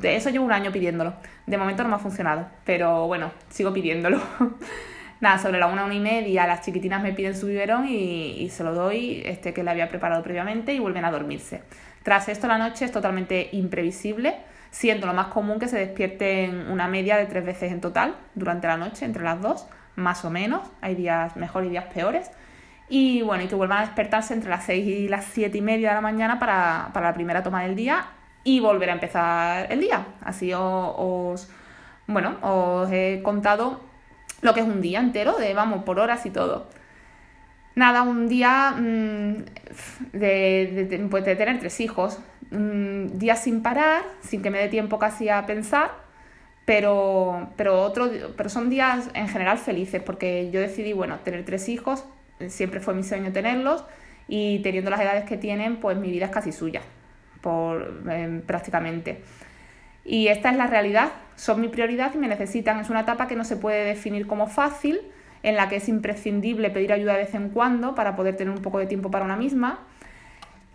De 0.00 0.16
eso 0.16 0.30
llevo 0.30 0.44
un 0.44 0.52
año 0.52 0.72
pidiéndolo. 0.72 1.14
De 1.46 1.58
momento 1.58 1.82
no 1.82 1.90
me 1.90 1.96
ha 1.96 1.98
funcionado, 1.98 2.46
pero 2.64 3.06
bueno, 3.06 3.32
sigo 3.50 3.72
pidiéndolo. 3.72 4.20
nada, 5.20 5.38
sobre 5.38 5.58
la 5.58 5.66
una, 5.66 5.84
una 5.84 5.94
y 5.94 6.00
media, 6.00 6.46
las 6.46 6.62
chiquitinas 6.62 7.02
me 7.02 7.12
piden 7.12 7.36
su 7.36 7.46
biberón 7.46 7.86
y, 7.88 8.48
se 8.50 8.64
lo 8.64 8.74
doy, 8.74 9.22
este 9.24 9.52
que 9.52 9.62
le 9.62 9.70
había 9.70 9.88
preparado 9.88 10.22
previamente, 10.22 10.72
y 10.72 10.78
vuelven 10.78 11.04
a 11.04 11.10
dormirse. 11.10 11.62
Tras 12.02 12.28
esto, 12.28 12.46
la 12.46 12.58
noche 12.58 12.84
es 12.84 12.92
totalmente 12.92 13.48
imprevisible, 13.52 14.36
siendo 14.70 15.06
lo 15.06 15.14
más 15.14 15.28
común 15.28 15.58
que 15.58 15.68
se 15.68 15.78
despierten 15.78 16.70
una 16.70 16.88
media 16.88 17.16
de 17.16 17.26
tres 17.26 17.44
veces 17.44 17.72
en 17.72 17.80
total 17.80 18.16
durante 18.34 18.66
la 18.66 18.76
noche, 18.76 19.04
entre 19.04 19.22
las 19.22 19.40
dos, 19.40 19.66
más 19.96 20.24
o 20.24 20.30
menos. 20.30 20.62
Hay 20.80 20.94
días 20.94 21.36
mejores 21.36 21.68
y 21.68 21.70
días 21.70 21.86
peores 21.92 22.30
y 22.88 23.22
bueno, 23.22 23.44
y 23.44 23.46
que 23.48 23.54
vuelvan 23.54 23.78
a 23.78 23.80
despertarse 23.82 24.34
entre 24.34 24.50
las 24.50 24.64
6 24.64 24.86
y 24.86 25.08
las 25.08 25.24
7 25.26 25.56
y 25.56 25.60
media 25.62 25.90
de 25.90 25.94
la 25.94 26.00
mañana 26.00 26.38
para, 26.38 26.90
la 26.94 27.14
primera 27.14 27.42
toma 27.42 27.62
del 27.62 27.76
día 27.76 28.06
y 28.44 28.60
volver 28.60 28.90
a 28.90 28.92
empezar 28.94 29.72
el 29.72 29.80
día. 29.80 30.06
Así 30.22 30.52
os, 30.54 31.48
bueno, 32.06 32.36
os 32.42 32.90
he 32.92 33.20
contado 33.22 33.80
lo 34.42 34.52
que 34.54 34.60
es 34.60 34.66
un 34.66 34.80
día 34.82 35.00
entero, 35.00 35.38
de 35.38 35.54
vamos, 35.54 35.84
por 35.84 35.98
horas 35.98 36.26
y 36.26 36.30
todo. 36.30 36.68
Nada, 37.74 38.02
un 38.02 38.28
día 38.28 38.72
mm, 38.72 39.44
de, 40.12 41.06
pues 41.10 41.24
de, 41.24 41.34
tener 41.36 41.58
tres 41.58 41.80
hijos, 41.80 42.20
un 42.52 43.18
día 43.18 43.34
sin 43.34 43.62
parar, 43.62 44.02
sin 44.20 44.42
que 44.42 44.50
me 44.50 44.58
dé 44.58 44.68
tiempo 44.68 44.98
casi 44.98 45.28
a 45.28 45.44
pensar, 45.46 45.90
pero, 46.66 47.50
pero, 47.56 47.92
pero 48.36 48.48
son 48.48 48.70
días 48.70 49.10
en 49.14 49.28
general 49.28 49.58
felices, 49.58 50.02
porque 50.02 50.50
yo 50.52 50.60
decidí, 50.60 50.92
bueno, 50.92 51.18
tener 51.24 51.44
tres 51.44 51.68
hijos, 51.68 52.04
siempre 52.48 52.80
fue 52.80 52.94
mi 52.94 53.02
sueño 53.02 53.32
tenerlos 53.32 53.84
y 54.28 54.60
teniendo 54.60 54.90
las 54.90 55.00
edades 55.00 55.24
que 55.24 55.36
tienen, 55.36 55.76
pues 55.76 55.96
mi 55.96 56.10
vida 56.10 56.26
es 56.26 56.30
casi 56.30 56.52
suya, 56.52 56.82
por, 57.40 58.02
em, 58.08 58.40
prácticamente. 58.42 59.22
Y 60.04 60.28
esta 60.28 60.50
es 60.50 60.56
la 60.56 60.66
realidad, 60.66 61.12
son 61.36 61.60
mi 61.60 61.68
prioridad 61.68 62.14
y 62.14 62.18
me 62.18 62.28
necesitan. 62.28 62.78
Es 62.80 62.90
una 62.90 63.00
etapa 63.00 63.26
que 63.26 63.36
no 63.36 63.44
se 63.44 63.56
puede 63.56 63.84
definir 63.84 64.26
como 64.26 64.46
fácil, 64.46 65.00
en 65.42 65.56
la 65.56 65.68
que 65.68 65.76
es 65.76 65.88
imprescindible 65.88 66.70
pedir 66.70 66.92
ayuda 66.92 67.12
de 67.12 67.18
vez 67.18 67.34
en 67.34 67.50
cuando 67.50 67.94
para 67.94 68.16
poder 68.16 68.36
tener 68.36 68.54
un 68.54 68.62
poco 68.62 68.78
de 68.78 68.86
tiempo 68.86 69.10
para 69.10 69.24
una 69.24 69.36
misma 69.36 69.80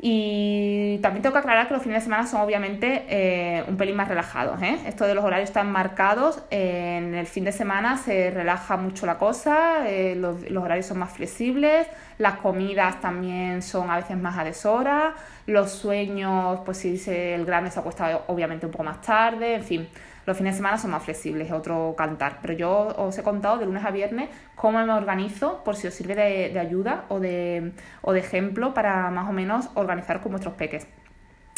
y 0.01 0.97
también 0.99 1.21
tengo 1.21 1.33
que 1.33 1.39
aclarar 1.39 1.67
que 1.67 1.73
los 1.73 1.83
fines 1.83 1.97
de 1.97 2.03
semana 2.05 2.25
son 2.25 2.39
obviamente 2.39 3.05
eh, 3.09 3.65
un 3.67 3.75
pelín 3.75 3.97
más 3.97 4.07
relajados. 4.07 4.61
¿eh? 4.61 4.79
Esto 4.85 5.05
de 5.05 5.13
los 5.13 5.25
horarios 5.25 5.51
tan 5.51 5.69
marcados, 5.69 6.41
en 6.51 7.15
el 7.15 7.27
fin 7.27 7.43
de 7.43 7.51
semana 7.51 7.97
se 7.97 8.31
relaja 8.31 8.77
mucho 8.77 9.05
la 9.05 9.17
cosa, 9.17 9.89
eh, 9.89 10.15
los, 10.15 10.37
horarios 10.55 10.85
son 10.85 10.99
más 10.99 11.11
flexibles, 11.11 11.85
las 12.17 12.35
comidas 12.35 13.01
también 13.01 13.61
son 13.61 13.91
a 13.91 13.97
veces 13.97 14.17
más 14.17 14.37
a 14.37 14.45
deshora, 14.45 15.15
los 15.47 15.71
sueños, 15.71 16.61
pues 16.63 16.77
si 16.77 17.01
el 17.09 17.45
grande 17.45 17.69
se 17.69 17.81
acuesta 17.81 18.21
obviamente 18.27 18.67
un 18.67 18.71
poco 18.71 18.85
más 18.85 19.01
tarde, 19.01 19.55
en 19.55 19.63
fin. 19.63 19.89
Los 20.29 20.37
fines 20.37 20.53
de 20.53 20.57
semana 20.57 20.77
son 20.77 20.91
más 20.91 21.01
flexibles, 21.01 21.47
es 21.47 21.51
otro 21.51 21.95
cantar. 21.97 22.37
Pero 22.43 22.53
yo 22.53 22.69
os 22.97 23.17
he 23.17 23.23
contado 23.23 23.57
de 23.57 23.65
lunes 23.65 23.83
a 23.83 23.89
viernes 23.89 24.29
cómo 24.53 24.77
me 24.77 24.93
organizo, 24.93 25.63
por 25.63 25.75
si 25.75 25.87
os 25.87 25.93
sirve 25.95 26.13
de, 26.13 26.59
ayuda 26.59 27.05
o 27.09 27.19
de, 27.19 27.73
o 28.03 28.13
de 28.13 28.19
ejemplo 28.19 28.75
para 28.75 29.09
más 29.09 29.27
o 29.27 29.33
menos 29.33 29.71
organizar 29.73 30.21
con 30.21 30.33
vuestros 30.33 30.53
peques. 30.53 30.85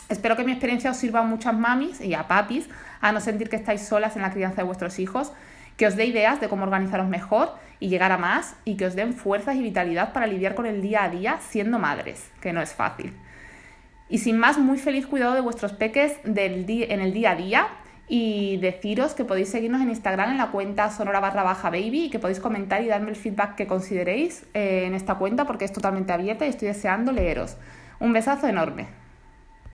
Espero 0.07 0.37
que 0.37 0.45
mi 0.45 0.53
experiencia 0.53 0.89
os 0.89 0.95
sirva 0.95 1.19
a 1.19 1.23
muchas 1.23 1.53
mamis 1.53 1.99
y 1.99 2.13
a 2.13 2.29
papis 2.29 2.69
a 3.01 3.11
no 3.11 3.19
sentir 3.19 3.49
que 3.49 3.57
estáis 3.57 3.81
solas 3.81 4.15
en 4.15 4.21
la 4.21 4.31
crianza 4.31 4.61
de 4.61 4.63
vuestros 4.63 4.99
hijos, 4.99 5.33
que 5.75 5.85
os 5.85 5.97
dé 5.97 6.05
ideas 6.05 6.39
de 6.39 6.47
cómo 6.47 6.63
organizaros 6.63 7.09
mejor 7.09 7.53
y 7.81 7.89
llegar 7.89 8.13
a 8.13 8.17
más 8.17 8.55
y 8.63 8.77
que 8.77 8.85
os 8.85 8.95
den 8.95 9.13
fuerzas 9.13 9.57
y 9.57 9.63
vitalidad 9.63 10.13
para 10.13 10.27
lidiar 10.27 10.55
con 10.55 10.65
el 10.65 10.81
día 10.81 11.03
a 11.03 11.09
día 11.09 11.39
siendo 11.41 11.77
madres, 11.77 12.31
que 12.39 12.53
no 12.53 12.61
es 12.61 12.73
fácil. 12.73 13.13
Y 14.07 14.19
sin 14.19 14.37
más, 14.37 14.57
muy 14.57 14.77
feliz 14.77 15.07
cuidado 15.07 15.33
de 15.33 15.41
vuestros 15.41 15.73
peques 15.73 16.17
del 16.23 16.65
en 16.69 17.01
el 17.01 17.11
día 17.11 17.31
a 17.31 17.35
día 17.35 17.67
y 18.13 18.57
deciros 18.57 19.13
que 19.13 19.23
podéis 19.23 19.47
seguirnos 19.47 19.81
en 19.81 19.87
Instagram 19.87 20.31
en 20.31 20.37
la 20.37 20.51
cuenta 20.51 20.91
sonora 20.91 21.21
barra 21.21 21.43
baja 21.43 21.69
baby 21.69 22.03
y 22.03 22.09
que 22.09 22.19
podéis 22.19 22.41
comentar 22.41 22.83
y 22.83 22.87
darme 22.87 23.09
el 23.09 23.15
feedback 23.15 23.55
que 23.55 23.67
consideréis 23.67 24.43
eh, 24.53 24.83
en 24.85 24.95
esta 24.95 25.15
cuenta 25.15 25.45
porque 25.45 25.63
es 25.63 25.71
totalmente 25.71 26.11
abierta 26.11 26.45
y 26.45 26.49
estoy 26.49 26.67
deseando 26.67 27.13
leeros. 27.13 27.55
Un 28.01 28.11
besazo 28.11 28.47
enorme. 28.47 29.00